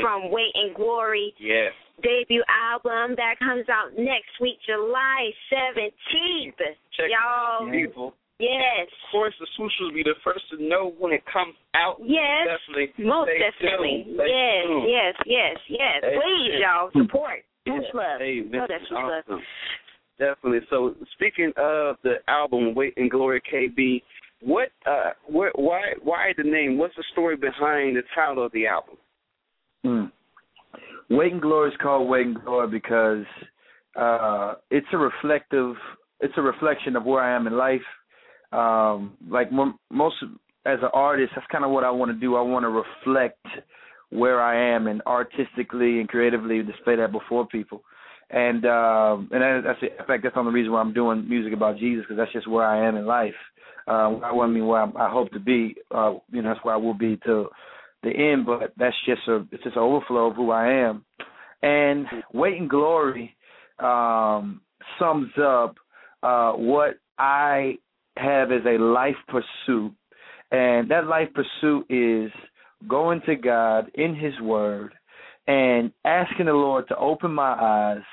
From 0.00 0.30
Weight 0.30 0.52
and 0.54 0.74
Glory 0.74 1.34
Yes. 1.38 1.72
debut 2.02 2.42
album 2.48 3.14
that 3.16 3.38
comes 3.38 3.68
out 3.68 3.96
next 3.98 4.30
week, 4.40 4.58
July 4.66 5.30
17th. 5.52 6.56
Check 6.96 7.10
Y'all, 7.10 7.70
people. 7.70 8.14
yes. 8.38 8.86
Of 8.88 9.10
course, 9.12 9.34
the 9.40 9.46
swoosh 9.56 9.72
will 9.80 9.92
be 9.92 10.02
the 10.02 10.14
first 10.24 10.44
to 10.50 10.62
know 10.62 10.94
when 10.98 11.12
it 11.12 11.24
comes 11.26 11.54
out. 11.74 11.96
Yes. 12.02 12.46
Definitely. 12.46 13.04
Most 13.04 13.28
Stay 13.28 13.38
definitely. 13.38 14.04
Yes, 14.08 14.64
tuned. 14.66 14.88
yes, 14.88 15.14
yes, 15.26 15.56
yes. 15.68 16.00
Please, 16.02 16.60
y'all, 16.60 16.90
support. 16.92 17.44
Much 17.66 17.82
Yeah. 17.84 17.90
love. 18.00 18.20
Hey, 18.20 18.40
No, 18.40 18.66
that's 18.66 18.82
much 18.90 19.02
love. 19.04 19.24
awesome. 19.28 19.42
Definitely. 20.18 20.66
So, 20.68 20.94
speaking 21.12 21.52
of 21.56 21.96
the 22.02 22.20
album 22.28 22.74
"Weight 22.74 22.94
and 22.96 23.10
Glory" 23.10 23.40
KB, 23.40 24.02
what, 24.40 24.70
uh, 24.86 25.12
where, 25.26 25.50
why, 25.54 25.94
why 26.02 26.32
the 26.36 26.42
name? 26.44 26.76
What's 26.78 26.94
the 26.96 27.02
story 27.12 27.36
behind 27.36 27.96
the 27.96 28.02
title 28.14 28.42
of 28.44 28.52
the 28.52 28.66
album? 28.66 28.96
Mm. 29.84 30.10
Weight 31.10 31.32
and 31.32 31.42
Glory 31.42 31.70
is 31.70 31.76
called 31.82 32.08
Weight 32.08 32.26
and 32.26 32.42
Glory 32.44 32.68
because 32.68 33.24
uh, 33.96 34.54
it's 34.70 34.86
a 34.92 34.98
reflective, 34.98 35.74
it's 36.20 36.34
a 36.36 36.42
reflection 36.42 36.96
of 36.96 37.04
where 37.04 37.22
I 37.22 37.34
am 37.34 37.46
in 37.46 37.56
life. 37.56 37.80
Um, 38.52 39.16
like 39.28 39.52
mo- 39.52 39.78
most 39.90 40.16
as 40.66 40.78
an 40.82 40.90
artist, 40.92 41.32
that's 41.34 41.46
kind 41.50 41.64
of 41.64 41.70
what 41.70 41.84
I 41.84 41.90
want 41.90 42.10
to 42.10 42.18
do. 42.18 42.36
I 42.36 42.42
want 42.42 42.64
to 42.64 42.68
reflect 42.68 43.44
where 44.10 44.40
I 44.40 44.74
am 44.74 44.86
and 44.88 45.02
artistically 45.06 46.00
and 46.00 46.08
creatively 46.08 46.62
display 46.62 46.96
that 46.96 47.12
before 47.12 47.46
people. 47.46 47.82
And 48.30 48.64
um, 48.66 49.28
and 49.32 49.42
that, 49.42 49.62
that's 49.64 49.82
in 49.82 50.06
fact 50.06 50.22
that's 50.22 50.34
the 50.34 50.40
only 50.40 50.52
reason 50.52 50.72
why 50.72 50.80
I'm 50.80 50.92
doing 50.92 51.28
music 51.28 51.52
about 51.52 51.78
Jesus 51.78 52.04
because 52.04 52.16
that's 52.16 52.32
just 52.32 52.48
where 52.48 52.64
I 52.64 52.86
am 52.86 52.96
in 52.96 53.06
life. 53.06 53.34
Uh, 53.88 54.18
I 54.22 54.32
want 54.32 54.50
to 54.50 54.54
mean, 54.54 54.66
where 54.66 54.82
I, 54.82 55.06
I 55.06 55.10
hope 55.10 55.32
to 55.32 55.40
be. 55.40 55.74
Uh, 55.90 56.14
you 56.30 56.42
know, 56.42 56.52
that's 56.52 56.64
where 56.64 56.74
I 56.74 56.78
will 56.78 56.94
be 56.94 57.18
till 57.24 57.48
the 58.02 58.10
end. 58.10 58.46
But 58.46 58.72
that's 58.76 58.96
just 59.06 59.22
a 59.28 59.46
it's 59.52 59.64
just 59.64 59.76
an 59.76 59.82
overflow 59.82 60.30
of 60.30 60.36
who 60.36 60.50
I 60.50 60.72
am. 60.72 61.04
And 61.62 62.06
weight 62.32 62.58
and 62.58 62.70
glory 62.70 63.34
um, 63.78 64.60
sums 64.98 65.30
up 65.42 65.76
uh, 66.22 66.52
what 66.52 66.98
I 67.18 67.78
have 68.16 68.50
as 68.52 68.62
a 68.66 68.78
life 68.78 69.16
pursuit, 69.28 69.92
and 70.50 70.90
that 70.90 71.06
life 71.06 71.28
pursuit 71.34 71.86
is 71.90 72.30
going 72.88 73.20
to 73.26 73.36
God 73.36 73.90
in 73.94 74.14
His 74.14 74.38
Word 74.40 74.94
and 75.46 75.92
asking 76.04 76.46
the 76.46 76.52
Lord 76.52 76.86
to 76.88 76.96
open 76.96 77.32
my 77.32 77.52
eyes 77.52 78.04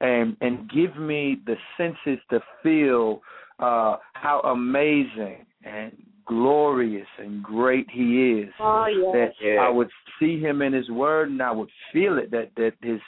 and 0.00 0.36
and 0.40 0.70
give 0.70 0.96
me 0.96 1.38
the 1.46 1.56
senses 1.76 2.22
to 2.30 2.40
feel 2.62 3.20
uh, 3.58 3.96
how 4.12 4.40
amazing 4.40 5.46
and 5.64 5.92
glorious 6.26 7.06
and 7.18 7.42
great 7.42 7.86
He 7.90 8.40
is. 8.42 8.52
Oh, 8.60 8.86
yes. 8.86 9.32
That 9.40 9.58
I 9.60 9.70
would 9.70 9.90
see 10.18 10.40
Him 10.40 10.62
in 10.62 10.72
His 10.72 10.88
Word 10.90 11.30
and 11.30 11.42
I 11.42 11.52
would 11.52 11.70
feel 11.92 12.18
it. 12.18 12.30
That 12.30 12.50
that 12.56 12.72
His 12.82 13.00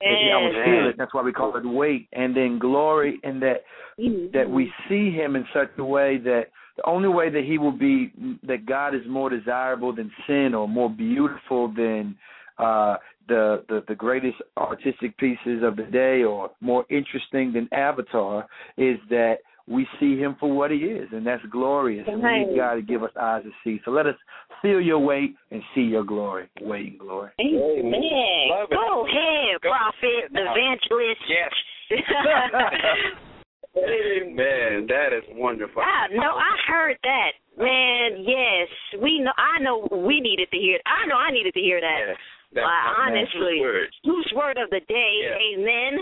that 0.00 0.06
I 0.08 0.42
would 0.42 0.64
feel 0.64 0.88
it. 0.88 0.96
That's 0.96 1.12
why 1.12 1.22
we 1.22 1.32
call 1.32 1.56
it 1.56 1.64
weight, 1.66 2.08
and 2.14 2.34
then 2.34 2.58
glory, 2.58 3.20
and 3.22 3.42
that 3.42 3.64
Mhm. 3.98 4.32
that 4.32 4.48
we 4.48 4.72
see 4.88 5.10
him 5.10 5.36
in 5.36 5.46
such 5.52 5.70
a 5.76 5.84
way 5.84 6.16
that 6.18 6.48
the 6.76 6.88
only 6.88 7.08
way 7.08 7.28
that 7.28 7.44
he 7.44 7.58
will 7.58 7.72
be 7.72 8.10
that 8.44 8.64
God 8.64 8.94
is 8.94 9.06
more 9.06 9.28
desirable 9.28 9.92
than 9.92 10.10
sin 10.26 10.54
or 10.54 10.66
more 10.66 10.88
beautiful 10.88 11.68
than 11.68 12.16
uh 12.58 12.96
the, 13.28 13.62
the 13.68 13.84
the 13.88 13.94
greatest 13.94 14.38
artistic 14.56 15.16
pieces 15.18 15.62
of 15.62 15.76
the 15.76 15.84
day 15.84 16.24
or 16.24 16.50
more 16.60 16.84
interesting 16.88 17.52
than 17.52 17.68
Avatar 17.72 18.46
is 18.76 18.98
that 19.10 19.40
we 19.70 19.86
see 20.00 20.18
him 20.18 20.34
for 20.40 20.50
what 20.52 20.72
he 20.72 20.78
is, 20.78 21.08
and 21.12 21.24
that's 21.24 21.44
glorious. 21.46 22.04
And 22.08 22.18
we 22.18 22.24
Right. 22.28 22.48
need 22.48 22.56
God 22.56 22.74
to 22.74 22.82
give 22.82 23.04
us 23.04 23.12
eyes 23.16 23.44
to 23.44 23.52
see. 23.62 23.80
So 23.84 23.92
let 23.92 24.06
us 24.06 24.16
feel 24.60 24.80
your 24.80 24.98
weight 24.98 25.36
and 25.52 25.62
see 25.74 25.82
your 25.82 26.02
glory. 26.02 26.48
Weight 26.60 26.90
and 26.90 26.98
glory. 26.98 27.30
Amen. 27.40 28.48
Love 28.50 28.68
it. 28.72 28.74
Go 28.74 29.06
ahead, 29.06 29.60
Go 29.62 29.70
prophet, 29.70 30.32
now. 30.32 30.52
evangelist. 30.52 31.20
Yes. 31.28 31.52
Man, 33.72 34.86
that 34.88 35.12
is 35.12 35.22
wonderful. 35.30 35.82
Ah, 35.86 36.08
no, 36.10 36.34
I 36.34 36.56
heard 36.66 36.98
that. 37.04 37.32
Man, 37.56 38.24
yes. 38.26 38.68
We 39.00 39.20
know 39.20 39.32
I 39.38 39.60
know 39.62 39.86
we 39.92 40.20
needed 40.20 40.50
to 40.50 40.56
hear 40.58 40.76
it. 40.76 40.82
I 40.86 41.06
know 41.06 41.14
I 41.16 41.30
needed 41.30 41.54
to 41.54 41.60
hear 41.60 41.80
that. 41.80 41.98
Yes. 42.08 42.16
That's 42.52 42.64
Well, 42.64 43.06
my 43.06 43.06
honestly. 43.06 43.60
word. 43.60 43.88
Whose 44.04 44.32
word 44.34 44.58
of 44.58 44.70
the 44.70 44.80
day? 44.88 45.20
Yeah. 45.22 45.38
Amen. 45.58 45.98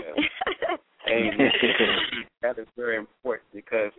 Amen. 1.07 1.51
that 2.41 2.59
is 2.59 2.67
very 2.75 2.97
important 2.97 3.47
because 3.53 3.91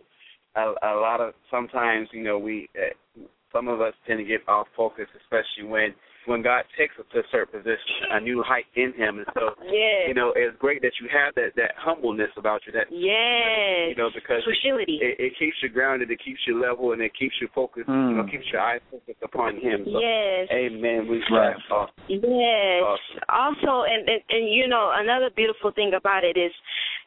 a, 0.55 0.73
a 0.83 0.93
lot 0.99 1.21
of 1.21 1.33
sometimes 1.49 2.07
you 2.11 2.23
know 2.23 2.37
we 2.37 2.69
uh, 2.75 3.21
some 3.51 3.67
of 3.67 3.81
us 3.81 3.93
tend 4.07 4.19
to 4.19 4.23
get 4.25 4.47
off 4.47 4.67
focus, 4.75 5.07
especially 5.23 5.69
when 5.69 5.93
when 6.27 6.43
God 6.43 6.63
takes 6.77 6.93
us 6.99 7.05
to 7.13 7.19
a 7.19 7.23
certain 7.31 7.59
position, 7.59 8.13
a 8.13 8.19
new 8.21 8.43
height 8.45 8.65
in 8.75 8.93
Him, 8.93 9.17
and 9.17 9.25
so 9.33 9.57
yes. 9.65 10.05
you 10.07 10.13
know 10.13 10.31
it's 10.35 10.55
great 10.59 10.81
that 10.83 10.93
you 11.01 11.09
have 11.11 11.33
that 11.35 11.55
that 11.57 11.71
humbleness 11.77 12.29
about 12.37 12.61
you. 12.67 12.71
That 12.71 12.87
yes. 12.93 13.89
you 13.89 13.95
know 13.97 14.09
because 14.13 14.43
Facility. 14.45 14.99
it, 15.01 15.17
it 15.19 15.33
keeps 15.39 15.57
you 15.63 15.69
grounded, 15.69 16.11
it 16.11 16.19
keeps 16.23 16.39
you 16.45 16.61
level, 16.61 16.93
and 16.93 17.01
it 17.01 17.11
keeps 17.17 17.33
you 17.41 17.49
focused. 17.55 17.89
You 17.89 17.95
know, 17.95 18.23
Mm. 18.23 18.31
keeps 18.31 18.45
your 18.53 18.61
eyes 18.61 18.81
focused 18.91 19.23
upon 19.23 19.57
Him. 19.57 19.83
So, 19.85 19.97
yes. 19.99 20.47
Amen. 20.53 21.07
We 21.09 21.23
Right. 21.31 21.57
that's 21.57 21.71
awesome. 21.71 21.95
Yes. 22.07 22.83
Awesome. 22.85 23.19
Also, 23.27 23.83
and, 23.89 24.07
and 24.07 24.21
and 24.29 24.45
you 24.53 24.67
know 24.67 24.91
another 24.93 25.29
beautiful 25.35 25.71
thing 25.71 25.93
about 25.97 26.23
it 26.23 26.37
is, 26.37 26.53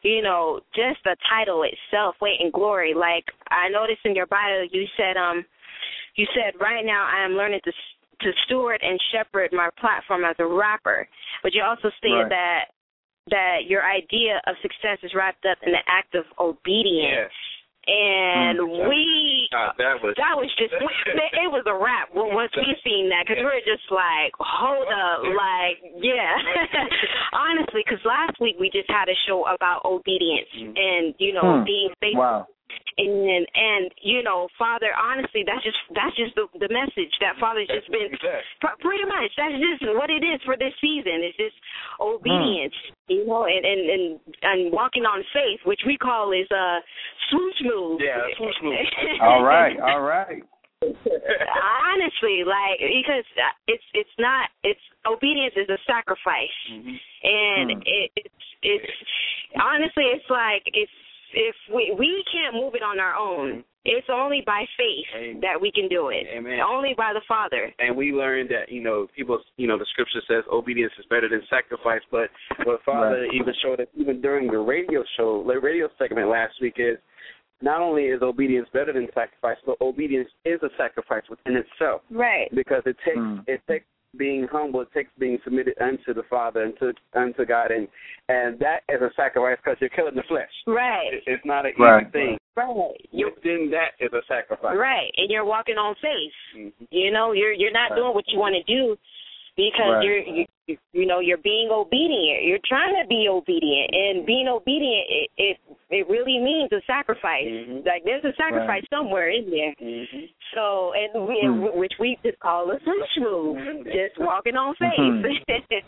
you 0.03 0.21
know, 0.21 0.59
just 0.75 0.99
the 1.03 1.15
title 1.29 1.63
itself, 1.63 2.15
weight 2.21 2.39
and 2.39 2.51
glory. 2.53 2.93
Like 2.93 3.25
I 3.49 3.69
noticed 3.69 4.01
in 4.05 4.15
your 4.15 4.27
bio, 4.27 4.63
you 4.71 4.85
said 4.97 5.17
um, 5.17 5.45
you 6.15 6.25
said 6.35 6.59
right 6.59 6.85
now 6.85 7.07
I 7.11 7.23
am 7.25 7.33
learning 7.33 7.61
to 7.63 7.69
s- 7.69 7.95
to 8.21 8.31
steward 8.45 8.81
and 8.81 8.99
shepherd 9.11 9.51
my 9.51 9.69
platform 9.79 10.23
as 10.23 10.35
a 10.39 10.45
rapper. 10.45 11.07
But 11.43 11.53
you 11.53 11.63
also 11.63 11.89
stated 11.97 12.15
Right. 12.15 12.29
that 12.29 12.65
that 13.27 13.57
your 13.67 13.83
idea 13.83 14.39
of 14.45 14.55
success 14.61 14.99
is 15.01 15.11
wrapped 15.15 15.45
up 15.45 15.57
in 15.65 15.71
the 15.71 15.83
act 15.87 16.13
of 16.15 16.25
obedience. 16.39 17.31
Yes. 17.31 17.31
And 17.87 18.59
Mm. 18.59 18.89
we 18.89 19.47
Uh, 19.53 19.71
that 19.77 20.01
was 20.01 20.15
that 20.17 20.35
was 20.35 20.49
just 20.57 20.73
it 21.45 21.51
was 21.51 21.63
a 21.67 21.73
wrap 21.75 22.09
when- 22.13 22.33
once 22.33 22.51
we 22.57 22.75
seen 22.83 23.09
that 23.09 23.25
because 23.27 23.37
we 23.37 23.45
were 23.45 23.61
just 23.65 23.85
like 23.91 24.33
hold 24.39 24.87
up 24.89 25.21
like 25.37 25.77
yeah 26.01 26.33
honestly 27.33 27.83
because 27.85 28.03
last 28.05 28.33
week 28.41 28.55
we 28.59 28.69
just 28.69 28.89
had 28.89 29.07
a 29.07 29.15
show 29.27 29.45
about 29.47 29.85
obedience 29.85 30.49
Mhm. 30.57 30.73
and 30.77 31.13
you 31.19 31.31
know 31.33 31.59
Hmm. 31.59 31.63
being 31.63 31.89
faithful 32.01 32.21
Wow. 32.21 32.47
And 32.97 33.45
and 33.53 33.91
you 34.01 34.23
know 34.23 34.47
father 34.57 34.87
honestly 34.95 35.43
that's 35.45 35.63
just 35.63 35.77
that's 35.93 36.15
just 36.15 36.33
the 36.35 36.47
the 36.59 36.71
message 36.71 37.11
that 37.19 37.35
father's 37.39 37.67
just 37.67 37.89
been 37.91 38.09
Pr- 38.61 38.79
Pretty 38.79 39.03
much. 39.05 39.31
That's 39.37 39.55
just 39.59 39.83
what 39.95 40.09
it 40.09 40.23
is 40.23 40.39
for 40.45 40.55
this 40.57 40.73
season. 40.79 41.21
It's 41.23 41.37
just 41.37 41.55
obedience, 41.99 42.73
you 43.07 43.25
know, 43.27 43.45
and, 43.45 43.63
and 43.65 43.81
and 43.89 44.03
and 44.43 44.59
walking 44.71 45.03
on 45.03 45.23
faith, 45.33 45.59
which 45.65 45.81
we 45.85 45.97
call 45.97 46.31
is 46.31 46.47
uh 46.51 46.79
swoosh 47.29 47.59
move. 47.63 47.99
Yeah, 48.01 48.21
swoosh 48.37 48.55
move. 48.63 48.75
All 49.21 49.43
right. 49.43 49.79
All 49.79 50.01
right. 50.01 50.41
Honestly, 50.81 52.43
like 52.45 52.79
because 52.79 53.25
it's 53.67 53.83
it's 53.93 54.15
not 54.19 54.49
it's 54.63 54.81
obedience 55.07 55.53
is 55.57 55.69
a 55.69 55.77
sacrifice, 55.87 56.59
Mhm. 56.71 56.99
and 57.23 57.71
Hmm. 57.71 57.81
it, 57.85 58.11
it's 58.15 58.45
it's 58.61 58.93
honestly 59.59 60.05
it's 60.13 60.29
like 60.29 60.63
it's 60.73 60.91
if 61.35 61.55
we 61.73 61.93
we 61.99 62.23
can't 62.31 62.55
move 62.55 62.73
it 62.75 62.81
on 62.83 62.99
our 62.99 63.15
own. 63.15 63.63
It's 63.87 64.07
only 64.11 64.41
by 64.47 64.65
faith 64.81 65.05
Amen. 65.15 65.41
that 65.41 65.61
we 65.61 65.71
can 65.71 65.87
do 65.87 66.09
it. 66.09 66.25
Amen. 66.35 66.57
Only 66.59 66.95
by 66.97 67.13
the 67.13 67.21
Father. 67.27 67.71
and 67.77 67.95
we 67.95 68.11
learned 68.11 68.49
that 68.49 68.71
you 68.71 68.81
know 68.81 69.05
people 69.15 69.37
you 69.57 69.67
know 69.67 69.77
the 69.77 69.85
scripture 69.91 70.21
says 70.27 70.43
obedience 70.51 70.91
is 70.97 71.05
better 71.07 71.29
than 71.29 71.41
sacrifice 71.51 72.01
but 72.09 72.29
what 72.65 72.81
father 72.83 73.21
Right. 73.21 73.33
even 73.33 73.53
showed 73.61 73.79
us 73.81 73.87
even 73.95 74.21
during 74.21 74.47
the 74.49 74.57
radio 74.57 75.03
show 75.17 75.43
the 75.45 75.59
radio 75.59 75.87
segment 75.99 76.29
last 76.29 76.55
week 76.61 76.75
is 76.77 76.97
not 77.61 77.79
only 77.79 78.05
is 78.05 78.23
obedience 78.23 78.67
better 78.73 78.91
than 78.91 79.05
sacrifice 79.13 79.57
but 79.67 79.77
obedience 79.81 80.29
is 80.45 80.59
a 80.63 80.69
sacrifice 80.77 81.23
within 81.29 81.55
itself 81.55 82.01
Right. 82.09 82.49
because 82.55 82.81
it 82.87 82.97
takes 83.05 83.17
Mm. 83.19 83.43
it 83.47 83.61
takes 83.69 83.85
being 84.17 84.47
humble 84.51 84.81
it 84.81 84.87
takes 84.93 85.09
being 85.19 85.37
submitted 85.43 85.75
unto 85.81 86.13
the 86.13 86.23
father 86.29 86.63
unto 86.63 86.91
unto 87.13 87.45
god 87.45 87.71
and 87.71 87.87
and 88.29 88.57
that 88.59 88.79
is 88.89 89.01
a 89.01 89.09
sacrifice 89.15 89.57
because 89.63 89.77
you're 89.79 89.89
killing 89.89 90.15
the 90.15 90.23
flesh 90.27 90.49
Right. 90.67 91.13
It- 91.13 91.23
it's 91.27 91.45
not 91.45 91.65
an 91.65 91.73
Right. 91.77 92.03
easy 92.03 92.11
thing 92.11 92.37
Right. 92.55 92.95
You 93.11 93.31
within 93.35 93.69
that 93.71 93.91
is 93.99 94.11
a 94.13 94.21
sacrifice 94.27 94.77
right, 94.77 95.11
and 95.17 95.29
you're 95.29 95.43
walking 95.43 95.77
on 95.77 95.93
faith. 95.95 96.33
Mhm. 96.55 96.71
You 96.89 97.11
know, 97.11 97.33
you're 97.33 97.51
you're 97.51 97.71
not 97.71 97.91
Right. 97.91 97.97
doing 97.97 98.13
what 98.13 98.27
you 98.29 98.39
want 98.39 98.55
to 98.55 98.63
do 98.63 98.97
because 99.55 99.95
Right. 99.95 100.03
you're 100.03 100.19
you, 100.19 100.45
you 100.93 101.05
know 101.05 101.19
you're 101.19 101.37
being 101.37 101.69
obedient. 101.71 102.43
You're 102.43 102.63
trying 102.65 102.95
to 103.01 103.07
be 103.07 103.27
obedient, 103.29 103.89
and 103.93 104.25
being 104.25 104.47
obedient 104.47 105.05
it 105.09 105.29
it, 105.37 105.57
it 105.89 106.09
really 106.09 106.39
means 106.39 106.71
a 106.71 106.81
sacrifice. 106.87 107.45
Mhm. 107.45 107.85
Like 107.85 108.03
there's 108.03 108.23
a 108.25 108.33
sacrifice 108.33 108.83
somewhere 108.89 109.29
in 109.29 109.49
there. 109.49 109.73
Mhm. 109.81 110.29
So 110.53 110.93
and 110.93 111.27
we, 111.27 111.39
Hmm. 111.41 111.77
which 111.77 111.93
we 111.99 112.17
just 112.23 112.39
call 112.39 112.69
a 112.71 112.79
switch 112.81 113.17
move, 113.17 113.85
just 113.85 114.17
walking 114.19 114.55
on 114.57 114.75
faith. 114.75 114.91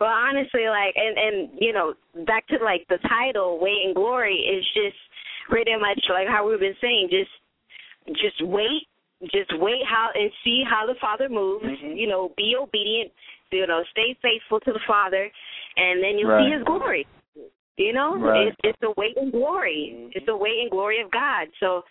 Well, 0.00 0.10
honestly, 0.10 0.66
like 0.68 0.94
and 0.96 1.16
and 1.16 1.50
you 1.60 1.72
know 1.72 1.94
back 2.26 2.46
to 2.48 2.58
like 2.64 2.86
the 2.88 2.98
title, 3.08 3.58
weight 3.58 3.84
and 3.86 3.94
glory 3.94 4.34
is 4.36 4.64
just 4.74 4.96
pretty 5.48 5.76
much 5.76 6.00
like 6.08 6.26
how 6.28 6.48
we've 6.48 6.58
been 6.60 6.76
saying, 6.80 7.08
just 7.10 7.30
just 8.20 8.42
wait, 8.42 8.88
just 9.30 9.52
wait 9.58 9.84
how 9.86 10.10
and 10.14 10.30
see 10.42 10.64
how 10.68 10.86
the 10.86 10.94
Father 11.00 11.28
moves. 11.28 11.64
Mhm. 11.64 11.96
You 11.96 12.06
know, 12.08 12.32
be 12.36 12.56
obedient. 12.56 13.12
You 13.50 13.66
know, 13.66 13.84
stay 13.90 14.14
faithful 14.22 14.60
to 14.60 14.72
the 14.72 14.80
Father, 14.80 15.30
and 15.76 16.02
then 16.02 16.18
you'll 16.18 16.30
Right. 16.30 16.46
see 16.46 16.50
His 16.50 16.62
glory. 16.64 17.06
You 17.76 17.92
know, 17.92 18.16
Right. 18.16 18.48
it's 18.48 18.56
it's 18.64 18.78
the 18.80 18.90
weight 18.96 19.16
and 19.16 19.30
glory. 19.32 19.92
Mhm. 19.94 20.12
It's 20.16 20.26
the 20.26 20.36
weight 20.36 20.60
and 20.60 20.70
glory 20.70 21.00
of 21.00 21.10
God. 21.10 21.48
So 21.60 21.84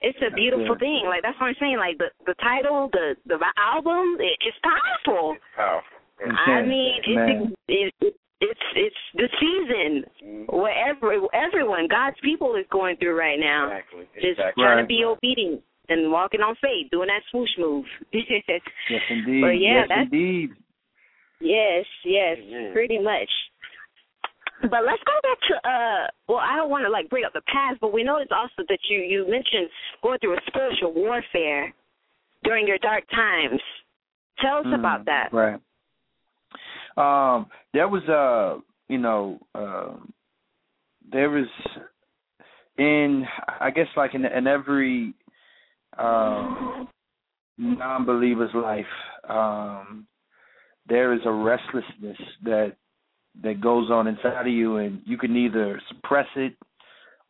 it's 0.00 0.20
a 0.22 0.30
beautiful 0.30 0.74
thing. 0.76 1.06
Like 1.06 1.22
that's 1.22 1.38
what 1.38 1.48
I'm 1.48 1.54
saying. 1.56 1.78
Like 1.78 1.98
the 1.98 2.10
the 2.26 2.34
title, 2.34 2.88
the 2.88 3.16
the 3.26 3.38
album, 3.56 4.20
it, 4.20 4.36
it's 4.40 4.58
powerful. 4.58 5.36
powerful 5.54 5.98
I 6.24 6.62
mean, 6.62 7.00
it's 7.04 7.54
it, 8.00 8.16
it's 8.40 8.60
it's 8.74 8.96
the 9.14 9.28
season 9.38 10.04
Mhm. 10.22 10.52
where 10.52 10.74
everyone, 11.32 11.86
God's 11.86 12.18
people, 12.20 12.54
is 12.56 12.66
going 12.68 12.96
through 12.96 13.18
right 13.18 13.38
now. 13.38 13.66
exactly 13.66 14.08
Just 14.14 14.26
exactly 14.26 14.64
trying 14.64 14.78
to 14.78 14.86
be 14.86 15.04
obedient 15.04 15.62
and 15.88 16.10
walking 16.12 16.40
on 16.40 16.54
faith, 16.62 16.90
doing 16.90 17.08
that 17.08 17.22
swoosh 17.30 17.50
move. 17.58 17.84
Yes, 18.12 19.02
indeed. 19.10 19.40
But 19.42 19.58
yeah, 19.58 19.74
yes, 19.80 19.86
that's- 19.88 20.08
indeed. 20.12 20.50
yes, 21.40 21.84
yes, 22.04 22.36
Amen. 22.40 22.72
pretty 22.72 22.98
much. 22.98 23.28
But 24.62 24.84
let's 24.86 25.02
go 25.02 25.12
back 25.24 25.38
to 25.48 25.68
uh 25.68 26.06
well 26.28 26.38
I 26.38 26.54
don't 26.56 26.70
want 26.70 26.84
to 26.84 26.90
like 26.90 27.10
bring 27.10 27.24
up 27.24 27.32
the 27.32 27.42
past, 27.52 27.80
but 27.80 27.92
we 27.92 28.04
noticed 28.04 28.30
also 28.30 28.62
that 28.68 28.78
you 28.88 29.00
you 29.00 29.24
mentioned 29.28 29.68
going 30.02 30.18
through 30.20 30.34
a 30.34 30.40
spiritual 30.46 30.92
warfare 30.94 31.74
during 32.44 32.66
your 32.68 32.78
dark 32.78 33.02
times. 33.10 33.60
Tell 34.40 34.58
us 34.58 34.66
Mm, 34.66 34.78
about 34.78 35.04
that. 35.06 35.30
Right. 35.32 35.60
Um, 36.96 37.46
there 37.72 37.88
was 37.88 38.02
uh, 38.08 38.60
you 38.88 38.98
know, 38.98 39.40
uh, 39.54 39.94
there 41.10 41.30
was 41.30 41.48
in 42.78 43.24
I 43.60 43.70
guess 43.70 43.86
like 43.96 44.14
in 44.14 44.24
in 44.24 44.46
every 44.46 45.14
um 45.98 46.88
non-believer's 47.58 48.54
life, 48.54 48.84
um, 49.28 50.06
there 50.88 51.12
is 51.12 51.20
a 51.24 51.30
restlessness 51.30 52.18
that 52.44 52.76
that 53.42 53.60
goes 53.60 53.90
on 53.90 54.06
inside 54.06 54.46
of 54.46 54.52
you, 54.52 54.76
and 54.76 55.00
you 55.04 55.16
can 55.16 55.36
either 55.36 55.80
suppress 55.88 56.26
it 56.36 56.54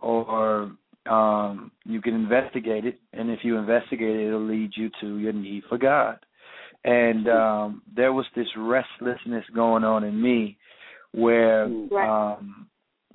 or 0.01 0.73
um, 1.09 1.71
you 1.85 2.01
can 2.01 2.15
investigate 2.15 2.85
it. 2.85 2.99
And 3.13 3.31
if 3.31 3.41
you 3.43 3.57
investigate 3.57 4.17
it, 4.17 4.27
it'll 4.27 4.47
lead 4.47 4.73
you 4.75 4.91
to 5.01 5.19
your 5.19 5.33
need 5.33 5.63
for 5.69 5.79
God. 5.79 6.19
And 6.85 7.29
um, 7.29 7.83
there 7.95 8.13
was 8.13 8.27
this 8.35 8.49
restlessness 8.57 9.45
going 9.55 9.85
on 9.85 10.03
in 10.03 10.21
me 10.21 10.59
where 11.13 11.65
um, 11.65 12.67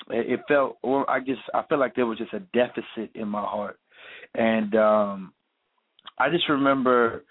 it, 0.10 0.34
it 0.34 0.40
felt, 0.48 0.78
or 0.82 1.10
I 1.10 1.20
just, 1.20 1.42
I 1.54 1.64
felt 1.64 1.82
like 1.82 1.96
there 1.96 2.06
was 2.06 2.20
just 2.20 2.34
a 2.34 2.40
deficit 2.40 3.14
in 3.16 3.28
my 3.28 3.42
heart. 3.42 3.78
And 4.34 4.76
um, 4.76 5.34
I 6.18 6.30
just 6.30 6.48
remember 6.50 7.24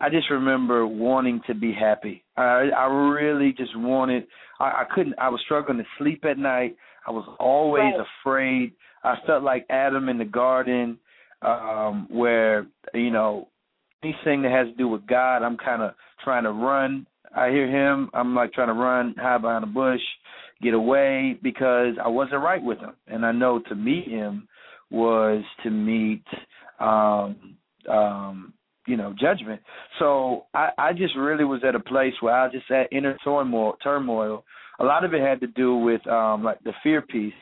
I 0.00 0.08
just 0.08 0.30
remember 0.30 0.86
wanting 0.86 1.40
to 1.46 1.54
be 1.54 1.72
happy. 1.72 2.24
I 2.36 2.70
I 2.76 2.86
really 2.86 3.52
just 3.52 3.76
wanted 3.76 4.26
I, 4.58 4.64
I 4.64 4.84
couldn't 4.94 5.14
I 5.18 5.28
was 5.28 5.40
struggling 5.44 5.78
to 5.78 5.84
sleep 5.98 6.24
at 6.24 6.38
night. 6.38 6.76
I 7.06 7.10
was 7.10 7.24
always 7.38 7.94
Right. 7.96 8.06
afraid. 8.22 8.72
I 9.02 9.16
felt 9.26 9.42
like 9.42 9.64
Adam 9.70 10.08
in 10.10 10.18
the 10.18 10.24
garden, 10.26 10.98
um, 11.42 12.06
where, 12.10 12.66
you 12.92 13.10
know, 13.10 13.48
anything 14.02 14.42
that 14.42 14.52
has 14.52 14.66
to 14.68 14.74
do 14.74 14.88
with 14.88 15.06
God, 15.06 15.42
I'm 15.42 15.56
kinda 15.56 15.94
trying 16.22 16.44
to 16.44 16.52
run. 16.52 17.06
I 17.34 17.50
hear 17.50 17.66
him, 17.68 18.10
I'm 18.12 18.34
like 18.34 18.52
trying 18.52 18.68
to 18.68 18.74
run, 18.74 19.14
hide 19.16 19.42
behind 19.42 19.64
a 19.64 19.68
bush, 19.68 20.00
get 20.60 20.74
away 20.74 21.38
because 21.42 21.94
I 22.02 22.08
wasn't 22.08 22.42
right 22.42 22.62
with 22.62 22.78
him. 22.78 22.92
And 23.06 23.24
I 23.24 23.32
know 23.32 23.60
to 23.60 23.74
meet 23.74 24.08
him 24.08 24.48
was 24.90 25.42
to 25.62 25.70
meet 25.70 26.24
um 26.80 27.56
um 27.88 28.52
you 28.86 28.96
know 28.96 29.14
judgment. 29.20 29.60
So 29.98 30.46
i 30.54 30.70
i 30.78 30.92
just 30.92 31.16
really 31.16 31.44
was 31.44 31.62
at 31.66 31.74
a 31.74 31.80
place 31.80 32.14
where 32.20 32.34
i 32.34 32.50
just 32.50 32.66
had 32.68 32.88
inner 32.92 33.16
turmoil 33.24 33.76
turmoil. 33.82 34.44
A 34.78 34.84
lot 34.84 35.04
of 35.04 35.12
it 35.12 35.20
had 35.20 35.40
to 35.40 35.46
do 35.46 35.76
with 35.76 36.04
um 36.06 36.42
like 36.42 36.62
the 36.64 36.72
fear 36.82 37.02
piece. 37.02 37.32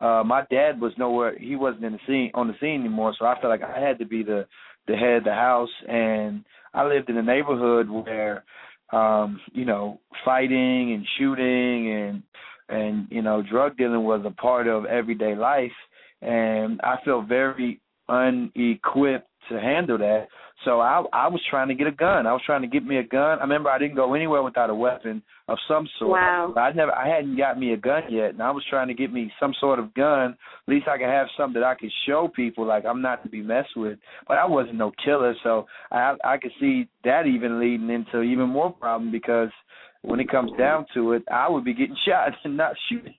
Uh 0.00 0.22
my 0.24 0.42
dad 0.50 0.80
was 0.80 0.92
nowhere 0.98 1.38
he 1.38 1.56
wasn't 1.56 1.84
in 1.84 1.92
the 1.92 1.98
scene 2.06 2.30
on 2.34 2.48
the 2.48 2.54
scene 2.60 2.80
anymore 2.80 3.14
so 3.18 3.24
i 3.24 3.34
felt 3.40 3.50
like 3.50 3.62
i 3.62 3.80
had 3.80 3.98
to 3.98 4.04
be 4.06 4.22
the 4.22 4.46
the 4.86 4.96
head 4.96 5.18
of 5.18 5.24
the 5.24 5.32
house. 5.34 5.70
And 5.88 6.44
i 6.74 6.84
lived 6.86 7.08
in 7.08 7.16
a 7.16 7.22
neighborhood 7.22 7.88
where 7.88 8.44
um 8.92 9.40
you 9.52 9.64
know 9.64 10.00
fighting 10.24 10.92
and 10.92 11.06
shooting 11.18 11.90
and 11.92 12.22
and 12.68 13.08
you 13.10 13.22
know 13.22 13.42
drug 13.42 13.76
dealing 13.76 14.04
was 14.04 14.22
a 14.26 14.30
part 14.30 14.68
of 14.68 14.84
everyday 14.84 15.34
life. 15.34 15.72
And 16.20 16.80
i 16.84 16.96
felt 17.04 17.26
very 17.26 17.80
unequipped 18.08 19.28
to 19.48 19.60
handle 19.60 19.98
that 19.98 20.28
so 20.64 20.80
I 20.80 21.02
I 21.12 21.28
was 21.28 21.40
trying 21.50 21.68
to 21.68 21.74
get 21.74 21.86
a 21.86 21.92
gun. 21.92 22.26
I 22.26 22.32
was 22.32 22.42
trying 22.44 22.62
to 22.62 22.68
get 22.68 22.84
me 22.84 22.98
a 22.98 23.02
gun. 23.02 23.38
I 23.38 23.42
remember 23.42 23.70
I 23.70 23.78
didn't 23.78 23.96
go 23.96 24.14
anywhere 24.14 24.42
without 24.42 24.70
a 24.70 24.74
weapon 24.74 25.22
of 25.48 25.58
some 25.66 25.88
sort. 25.98 26.12
Wow. 26.12 26.54
I 26.56 26.72
never 26.72 26.92
I 26.92 27.08
hadn't 27.08 27.36
got 27.36 27.58
me 27.58 27.72
a 27.72 27.76
gun 27.76 28.02
yet, 28.10 28.30
and 28.30 28.42
I 28.42 28.50
was 28.50 28.64
trying 28.70 28.88
to 28.88 28.94
get 28.94 29.12
me 29.12 29.32
some 29.40 29.54
sort 29.60 29.78
of 29.78 29.94
gun. 29.94 30.36
At 30.66 30.72
least 30.72 30.88
I 30.88 30.98
could 30.98 31.06
have 31.06 31.26
something 31.36 31.60
that 31.60 31.66
I 31.66 31.74
could 31.74 31.90
show 32.06 32.30
people 32.34 32.66
like 32.66 32.84
I'm 32.84 33.02
not 33.02 33.22
to 33.24 33.28
be 33.28 33.42
messed 33.42 33.76
with. 33.76 33.98
But 34.28 34.38
I 34.38 34.46
wasn't 34.46 34.76
no 34.76 34.92
killer, 35.04 35.34
so 35.42 35.66
I 35.90 36.14
I 36.24 36.38
could 36.38 36.52
see 36.60 36.88
that 37.04 37.26
even 37.26 37.60
leading 37.60 37.90
into 37.90 38.22
even 38.22 38.48
more 38.48 38.72
problem 38.72 39.10
because 39.10 39.50
when 40.02 40.20
it 40.20 40.30
comes 40.30 40.52
down 40.58 40.86
to 40.94 41.12
it, 41.12 41.22
I 41.32 41.48
would 41.48 41.64
be 41.64 41.74
getting 41.74 41.96
shot 42.06 42.32
and 42.44 42.56
not 42.56 42.74
shooting. 42.88 43.14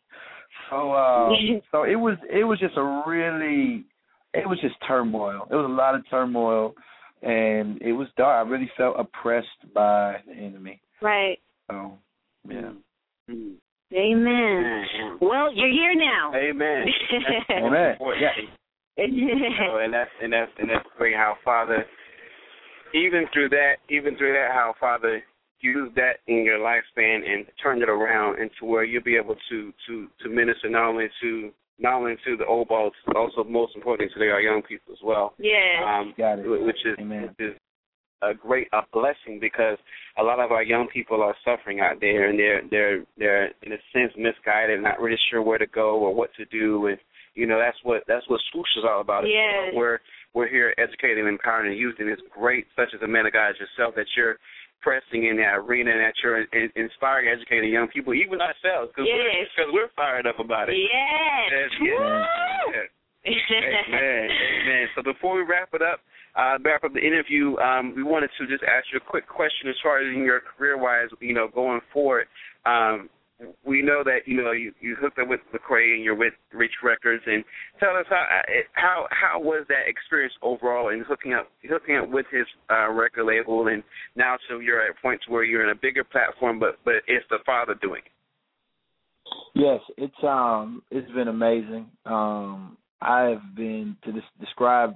So 0.70 0.94
uh 0.94 1.30
so 1.72 1.84
it 1.84 1.96
was 1.96 2.18
it 2.32 2.46
was 2.46 2.60
just 2.60 2.78
a 2.78 3.04
really 3.06 3.86
it 4.34 4.48
was 4.48 4.60
just 4.62 4.76
turmoil. 4.88 5.48
It 5.50 5.56
was 5.56 5.66
a 5.70 5.74
lot 5.74 5.96
of 5.96 6.02
turmoil 6.10 6.74
and 7.22 7.82
it 7.82 7.94
was 7.94 8.08
dark. 8.18 8.46
I 8.46 8.50
really 8.50 8.72
felt 8.76 8.96
oppressed 9.00 9.48
by 9.74 10.18
the 10.28 10.34
enemy. 10.34 10.82
Right. 11.02 11.40
So, 11.70 11.94
yeah. 12.50 12.72
Mm. 13.30 13.56
Amen. 13.94 15.18
Well, 15.22 15.54
you're 15.54 15.72
here 15.72 15.94
now. 15.96 16.34
Amen. 16.36 16.86
Amen. 17.52 17.96
Yeah. 18.20 18.30
So, 18.98 19.78
and 19.78 19.94
that's 19.94 20.10
and 20.22 20.34
that's 20.34 20.52
and 20.58 20.70
that's 20.70 20.86
great 20.98 21.16
how 21.16 21.36
Father, 21.46 21.86
even 22.94 23.26
through 23.32 23.50
that, 23.50 23.76
even 23.90 24.18
through 24.18 24.34
that, 24.34 24.50
how 24.52 24.74
Father 24.80 25.24
used 25.62 25.96
that 25.96 26.18
in 26.28 26.44
your 26.44 26.60
lifespan 26.60 27.20
and 27.26 27.46
turned 27.62 27.82
it 27.82 27.90
around 27.90 28.40
into 28.40 28.66
where 28.66 28.84
you'll 28.84 29.04
be 29.04 29.16
able 29.16 29.36
to 29.50 29.74
to 29.88 30.08
to 30.22 30.30
minister 30.30 30.70
not 30.70 30.90
only 30.90 31.08
to 31.22 31.52
not 31.80 31.96
only 31.96 32.16
to 32.26 32.38
the 32.38 32.46
old 32.46 32.68
balls, 32.68 32.94
but 33.06 33.16
also 33.16 33.44
most 33.44 33.76
importantly 33.76 34.14
to 34.14 34.30
our 34.32 34.42
young 34.42 34.62
people 34.62 34.94
as 34.94 35.00
well. 35.04 35.34
Yeah. 35.40 35.84
Um, 35.86 36.14
Got 36.18 36.40
it. 36.40 36.48
which 36.48 36.86
is 36.86 36.96
Amen. 37.00 37.30
which 37.38 37.50
is 37.50 37.56
a 38.22 38.34
great 38.34 38.68
a 38.72 38.82
blessing 38.94 39.40
because 39.40 39.78
a 40.18 40.24
lot 40.24 40.40
of 40.40 40.52
our 40.52 40.64
young 40.64 40.88
people 40.88 41.22
are 41.22 41.36
suffering 41.44 41.82
out 41.82 42.00
there 42.00 42.30
and 42.30 42.40
they're 42.40 42.62
they're 42.70 43.04
they're 43.18 43.46
in 43.64 43.74
a 43.74 43.78
sense 43.92 44.14
misguided, 44.18 44.82
not 44.82 45.02
really 45.02 45.18
sure 45.30 45.42
where 45.42 45.58
to 45.58 45.68
go 45.68 46.00
or 46.00 46.14
what 46.14 46.30
to 46.38 46.46
do 46.46 46.88
and 46.88 46.98
you 47.36 47.48
know 47.48 47.58
that's 47.60 47.78
what 47.84 48.04
that's 48.08 48.28
what 48.30 48.40
swoosh 48.52 48.70
is 48.78 48.86
all 48.88 49.02
about. 49.02 49.24
Yes. 49.28 49.74
We're 49.74 50.00
we're 50.34 50.50
here 50.50 50.74
educating, 50.78 51.20
and 51.20 51.30
empowering, 51.30 51.72
and 51.72 51.80
youth, 51.80 51.96
and 52.00 52.10
it's 52.10 52.22
great, 52.34 52.66
such 52.76 52.90
as 52.96 53.02
a 53.04 53.08
man 53.08 53.26
of 53.26 53.34
God 53.34 53.50
as 53.50 53.56
yourself, 53.60 53.94
that 53.96 54.08
you're 54.18 54.38
pressing 54.84 55.26
in 55.26 55.38
that 55.38 55.56
arena 55.64 55.92
and 55.92 56.02
that 56.02 56.14
you're 56.22 56.44
in, 56.44 56.70
inspiring, 56.76 57.32
educating 57.32 57.72
young 57.72 57.88
people, 57.88 58.14
even 58.14 58.42
ourselves, 58.42 58.92
because 58.92 59.08
Yes. 59.08 59.48
we're, 59.58 59.72
we're 59.74 59.92
fired 59.96 60.28
up 60.28 60.40
about 60.40 60.70
it. 60.70 60.76
Yes. 60.76 61.50
Yes, 61.50 61.72
yes. 61.82 62.90
Amen. 63.26 64.28
Amen. 64.28 64.88
So 64.96 65.02
before 65.02 65.36
we 65.38 65.44
wrap 65.44 65.70
it 65.74 65.82
up, 65.82 66.02
uh, 66.36 66.58
wrap 66.64 66.84
up 66.84 66.94
the 66.94 67.00
interview, 67.00 67.56
um, 67.58 67.94
we 67.96 68.04
wanted 68.04 68.30
to 68.38 68.48
just 68.48 68.64
ask 68.64 68.86
you 68.92 69.00
a 69.00 69.10
quick 69.10 69.28
question 69.28 69.70
as 69.70 69.76
far 69.82 70.00
as 70.00 70.08
in 70.14 70.24
your 70.24 70.42
career 70.42 70.78
wise, 70.78 71.08
you 71.22 71.34
know, 71.34 71.48
going 71.48 71.80
forward. 71.94 72.28
Um, 72.66 73.10
we 73.66 73.82
know 73.82 74.04
that 74.04 74.20
you 74.26 74.44
know 74.44 74.52
you, 74.52 74.74
you 74.80 74.96
hooked 75.00 75.20
up 75.20 75.28
with 75.28 75.40
Lecrae 75.54 75.96
and 75.96 76.04
you're 76.04 76.16
with 76.16 76.34
Reach 76.54 76.72
Records, 76.84 77.24
and 77.26 77.44
tell 77.80 77.96
us 77.96 78.06
how 78.10 78.26
how 78.74 79.08
how 79.12 79.40
was 79.40 79.66
that 79.70 79.88
experience 79.88 80.34
overall 80.42 80.90
in 80.90 81.02
hooking 81.08 81.34
up 81.34 81.50
hooking 81.70 81.98
up 81.98 82.10
with 82.10 82.26
his 82.32 82.46
uh, 82.70 82.90
record 82.90 83.26
label, 83.26 83.68
and 83.68 83.84
now 84.16 84.38
so 84.50 84.60
you're 84.60 84.82
at 84.82 84.92
a 84.92 85.02
point 85.02 85.22
where 85.28 85.44
you're 85.44 85.64
in 85.64 85.70
a 85.70 85.80
bigger 85.80 86.04
platform, 86.04 86.60
but 86.60 86.80
but 86.86 86.96
it's 87.08 87.26
the 87.30 87.40
father 87.46 87.76
doing 87.82 88.02
it. 88.06 88.12
Yes, 89.56 89.80
it's 89.98 90.24
um 90.24 90.84
it's 90.92 91.12
been 91.12 91.28
amazing. 91.28 91.88
Um 92.06 92.78
I've 93.02 93.56
been 93.56 93.98
to 94.06 94.12
des- 94.12 94.22
describe 94.40 94.96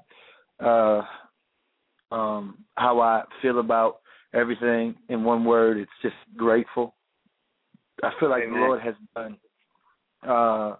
uh 0.64 1.02
um 2.12 2.64
how 2.76 3.00
I 3.00 3.24
feel 3.42 3.60
about 3.60 4.00
everything 4.34 4.96
in 5.10 5.24
one 5.24 5.46
word, 5.46 5.78
it's 5.78 5.92
just 6.02 6.16
grateful. 6.36 6.94
I 8.04 8.12
feel 8.20 8.30
like 8.30 8.44
the 8.44 8.56
Lord 8.56 8.82
has 8.82 8.96
done 9.16 9.38
uh 10.28 10.76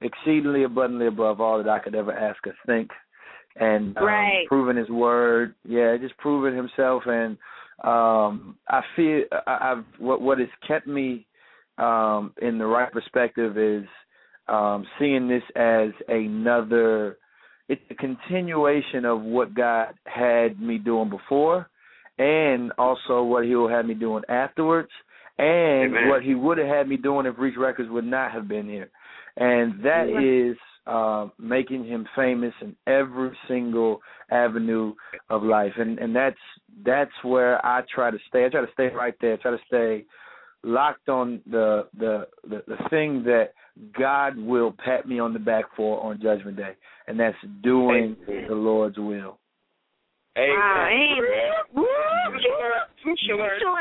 exceedingly 0.00 0.64
abundantly 0.64 1.06
above 1.06 1.40
all 1.40 1.58
that 1.62 1.68
I 1.68 1.78
could 1.78 1.94
ever 1.94 2.12
ask 2.12 2.44
or 2.46 2.54
think. 2.66 2.90
And 3.56 3.96
um, 3.98 4.04
Right. 4.04 4.46
proving 4.48 4.76
his 4.76 4.88
word, 4.88 5.54
yeah, 5.64 5.96
just 6.00 6.16
proving 6.18 6.56
himself 6.56 7.02
and 7.06 7.36
um 7.84 8.56
I 8.68 8.82
feel 8.94 9.22
I, 9.46 9.72
I've 9.72 9.84
what 9.98 10.20
what 10.20 10.38
has 10.38 10.48
kept 10.66 10.86
me 10.86 11.26
um 11.78 12.32
in 12.40 12.58
the 12.58 12.66
right 12.66 12.92
perspective 12.92 13.58
is 13.58 13.84
um 14.48 14.86
seeing 14.98 15.28
this 15.28 15.42
as 15.56 15.90
another 16.08 17.18
it's 17.68 17.82
a 17.90 17.94
continuation 17.94 19.04
of 19.04 19.22
what 19.22 19.54
God 19.54 19.94
had 20.06 20.60
me 20.60 20.78
doing 20.78 21.08
before 21.08 21.68
and 22.18 22.72
also 22.78 23.22
what 23.22 23.44
he 23.44 23.54
will 23.54 23.68
have 23.68 23.86
me 23.86 23.94
doing 23.94 24.22
afterwards 24.28 24.90
and 25.38 25.96
Amen. 25.96 26.08
what 26.08 26.22
he 26.22 26.34
would 26.34 26.58
have 26.58 26.68
had 26.68 26.88
me 26.88 26.96
doing 26.96 27.26
if 27.26 27.38
Reach 27.38 27.56
Records 27.56 27.90
would 27.90 28.04
not 28.04 28.32
have 28.32 28.48
been 28.48 28.68
here. 28.68 28.90
And 29.36 29.82
that 29.82 30.08
is 30.08 30.56
uh, 30.86 31.28
making 31.38 31.84
him 31.84 32.06
famous 32.14 32.52
in 32.60 32.76
every 32.86 33.30
single 33.48 34.00
avenue 34.30 34.94
of 35.30 35.42
life. 35.42 35.72
And 35.78 35.98
and 35.98 36.14
that's 36.14 36.36
that's 36.84 37.12
where 37.22 37.64
I 37.64 37.82
try 37.94 38.10
to 38.10 38.18
stay. 38.28 38.44
I 38.44 38.48
try 38.48 38.60
to 38.60 38.72
stay 38.72 38.88
right 38.88 39.14
there. 39.20 39.34
I 39.34 39.36
try 39.36 39.50
to 39.52 39.58
stay 39.66 40.04
locked 40.64 41.08
on 41.08 41.40
the 41.50 41.86
the 41.98 42.26
the, 42.44 42.62
the 42.66 42.76
thing 42.90 43.22
that 43.24 43.52
God 43.98 44.36
will 44.36 44.74
pat 44.84 45.08
me 45.08 45.18
on 45.18 45.32
the 45.32 45.38
back 45.38 45.64
for 45.76 46.02
on 46.02 46.20
Judgment 46.20 46.56
Day, 46.56 46.76
and 47.06 47.18
that's 47.18 47.36
doing 47.62 48.16
Amen. 48.28 48.46
the 48.48 48.54
Lord's 48.54 48.98
will. 48.98 49.38
Wow, 50.36 50.88
amen. 50.90 51.52
Woo, 53.04 53.14
Sure. 53.26 53.58
Sure. 53.58 53.78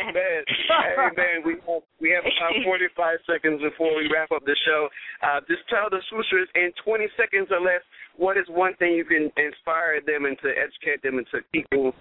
Amen. 0.00 0.42
Amen. 0.98 1.42
We 1.44 1.52
have, 1.54 1.82
we 2.00 2.10
have 2.10 2.24
about 2.24 2.64
45 2.64 3.18
seconds 3.26 3.62
before 3.62 3.96
we 3.96 4.10
wrap 4.12 4.30
up 4.32 4.44
the 4.44 4.56
show. 4.66 4.88
Uh, 5.22 5.40
just 5.48 5.62
tell 5.68 5.88
the 5.90 6.00
swooshers 6.12 6.46
in 6.54 6.72
20 6.84 7.06
seconds 7.16 7.48
or 7.50 7.60
less 7.60 7.82
what 8.16 8.36
is 8.36 8.44
one 8.48 8.74
thing 8.76 8.92
you 8.92 9.04
can 9.04 9.30
inspire 9.36 10.00
them 10.06 10.24
and 10.24 10.36
to 10.42 10.48
educate 10.48 11.02
them 11.02 11.18
and 11.18 11.26
to 11.32 11.40
keep 11.52 11.66
moving 11.72 11.92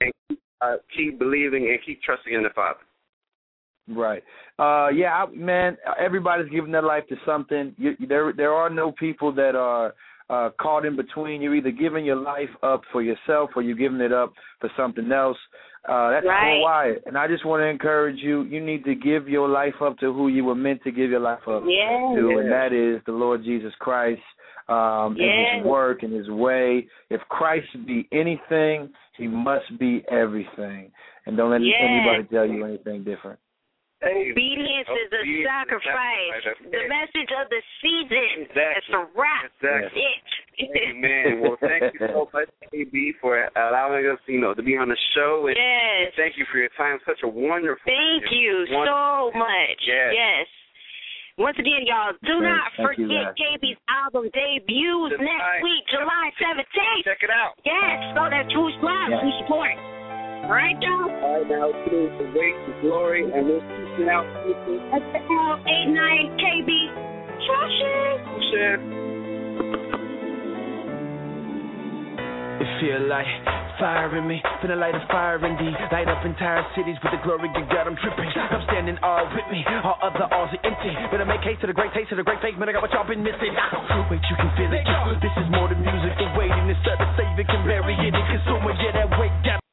and 0.00 0.12
uh, 0.60 0.76
keep 0.96 1.18
believing 1.18 1.68
and 1.68 1.78
keep 1.84 2.00
trusting 2.02 2.32
in 2.34 2.42
the 2.42 2.50
Father. 2.54 2.80
Right. 3.88 4.22
Uh 4.58 4.88
yeah, 4.88 5.24
I, 5.24 5.26
man, 5.32 5.76
everybody's 5.98 6.50
giving 6.50 6.72
their 6.72 6.82
life 6.82 7.04
to 7.08 7.16
something. 7.24 7.72
You, 7.78 7.94
there 8.08 8.32
there 8.36 8.52
are 8.52 8.68
no 8.68 8.90
people 8.90 9.32
that 9.34 9.54
are 9.54 9.94
uh 10.28 10.50
caught 10.60 10.84
in 10.84 10.96
between. 10.96 11.40
You're 11.42 11.54
either 11.54 11.70
giving 11.70 12.04
your 12.04 12.16
life 12.16 12.50
up 12.62 12.82
for 12.92 13.02
yourself 13.02 13.50
or 13.56 13.62
you're 13.62 13.76
giving 13.76 14.00
it 14.00 14.12
up 14.12 14.32
for 14.60 14.70
something 14.76 15.10
else. 15.12 15.38
Uh 15.88 16.10
that's 16.10 16.26
Right. 16.26 16.60
Wyatt. 16.60 17.02
And 17.06 17.16
I 17.16 17.28
just 17.28 17.44
want 17.44 17.60
to 17.60 17.66
encourage 17.66 18.18
you, 18.18 18.42
you 18.42 18.60
need 18.64 18.84
to 18.84 18.94
give 18.94 19.28
your 19.28 19.48
life 19.48 19.74
up 19.80 19.98
to 19.98 20.12
who 20.12 20.28
you 20.28 20.44
were 20.44 20.54
meant 20.54 20.82
to 20.84 20.90
give 20.90 21.10
your 21.10 21.20
life 21.20 21.46
up 21.46 21.62
Yeah. 21.66 22.14
to, 22.16 22.38
and 22.38 22.50
that 22.50 22.72
is 22.72 23.02
the 23.06 23.12
Lord 23.12 23.44
Jesus 23.44 23.72
Christ. 23.78 24.22
Um 24.68 25.16
and 25.18 25.58
his 25.58 25.64
work 25.64 26.02
and 26.02 26.12
his 26.12 26.28
way. 26.28 26.88
If 27.08 27.20
Christ 27.28 27.68
be 27.86 28.08
anything, 28.12 28.90
he 29.16 29.28
must 29.28 29.78
be 29.78 30.04
everything. 30.10 30.90
And 31.26 31.36
don't 31.36 31.50
let 31.50 31.60
Yes. 31.62 31.80
anybody 31.80 32.24
tell 32.24 32.46
you 32.46 32.64
anything 32.64 33.04
different. 33.04 33.38
Obedience 34.04 34.86
is 34.92 35.08
a 35.12 35.20
Obedience 35.24 35.40
is 35.40 35.46
a 35.46 35.48
sacrifice. 35.48 36.32
sacrifice. 36.44 36.70
The 36.70 36.82
it. 36.84 36.88
message 36.92 37.30
of 37.32 37.44
the 37.48 37.60
season. 37.80 38.28
Exactly. 38.44 38.76
It's 38.76 38.92
a 38.92 39.02
wrap. 39.16 39.42
Exactly. 39.48 39.88
That's 39.88 39.96
it. 39.96 40.22
Amen. 40.92 41.40
Well, 41.40 41.56
thank 41.60 41.92
you 41.96 42.00
so 42.12 42.28
much, 42.36 42.48
KB, 42.72 43.16
for 43.20 43.36
allowing 43.56 44.04
us, 44.08 44.20
you 44.28 44.40
know, 44.40 44.52
to 44.52 44.62
be 44.62 44.76
on 44.76 44.88
the 44.88 44.96
show. 45.16 45.48
And 45.48 45.56
Yes. 45.56 46.12
thank 46.16 46.36
you 46.36 46.44
for 46.52 46.58
your 46.60 46.72
time. 46.76 46.98
Such 47.08 47.20
a 47.24 47.28
wonderful. 47.28 47.80
Thank 47.88 48.28
you 48.32 48.64
wonderful- 48.68 49.32
so 49.32 49.38
much. 49.38 49.80
Yes. 49.84 50.44
Once 51.36 51.56
again, 51.60 51.84
y'all, 51.84 52.16
do 52.24 52.40
Yes, 52.40 52.48
not 52.48 52.68
thank 52.76 52.96
forget 52.96 53.36
KB's 53.36 53.76
album 53.92 54.24
debuts 54.32 55.12
July- 55.12 55.20
next 55.20 55.62
week, 55.62 55.84
July 55.92 56.32
17th. 56.40 57.04
Check 57.04 57.20
it 57.22 57.28
out. 57.28 57.52
Yes, 57.64 58.00
go 58.16 58.24
to 58.28 58.40
True 58.52 58.72
Live 58.80 59.10
Yes. 59.12 59.20
to 59.20 59.30
support. 59.44 59.76
Right 60.46 60.78
now? 60.78 61.10
Right 61.10 61.42
now, 61.50 61.74
it 61.74 61.90
is 61.90 62.06
the 62.22 62.26
weight 62.30 62.54
to 62.54 62.72
glory, 62.78 63.26
and 63.26 63.50
we're 63.50 63.58
peacing 63.66 64.06
out. 64.06 64.22
SL89KB. 64.94 66.70
Joshua. 67.42 68.22
Joshua. 68.22 68.78
It 72.62 72.70
feel 72.78 73.10
like 73.10 73.26
fire 73.82 74.06
in 74.14 74.30
me, 74.30 74.38
finna 74.62 74.78
light 74.78 74.94
a 74.94 75.02
fire 75.10 75.42
in 75.42 75.58
indeed. 75.58 75.74
Light 75.90 76.06
up 76.06 76.22
entire 76.22 76.62
cities 76.78 76.94
with 77.02 77.10
the 77.10 77.18
glory 77.26 77.50
of 77.50 77.66
God. 77.66 77.90
I'm 77.90 77.98
tripping. 77.98 78.30
I'm 78.30 78.62
standing 78.70 79.02
all 79.02 79.26
with 79.34 79.50
me. 79.50 79.66
All 79.82 79.98
other 79.98 80.30
alls 80.30 80.54
are 80.54 80.62
empty. 80.62 80.94
Better 81.10 81.26
make 81.26 81.42
haste 81.42 81.60
to 81.62 81.66
the 81.66 81.74
great 81.74 81.90
taste 81.90 82.14
of 82.14 82.22
the 82.22 82.26
great 82.26 82.38
faith. 82.38 82.54
Man, 82.54 82.70
I 82.70 82.72
got 82.72 82.86
what 82.86 82.94
y'all 82.94 83.02
been 83.02 83.26
missing. 83.26 83.50
Wait, 83.50 84.22
you 84.30 84.36
can 84.38 84.54
feel 84.54 84.70
it. 84.70 84.86
This 85.18 85.34
is 85.42 85.50
more 85.50 85.66
than 85.66 85.82
music. 85.82 86.14
The 86.22 86.30
waiting 86.38 86.70
is 86.70 86.78
set 86.86 87.02
to 87.02 87.08
save 87.18 87.34
it. 87.34 87.50
Can 87.50 87.66
bury 87.66 87.98
it. 87.98 88.14
Consumer, 88.14 88.78
yeah, 88.78 88.94
that 88.94 89.10
weight 89.18 89.34
got 89.42 89.65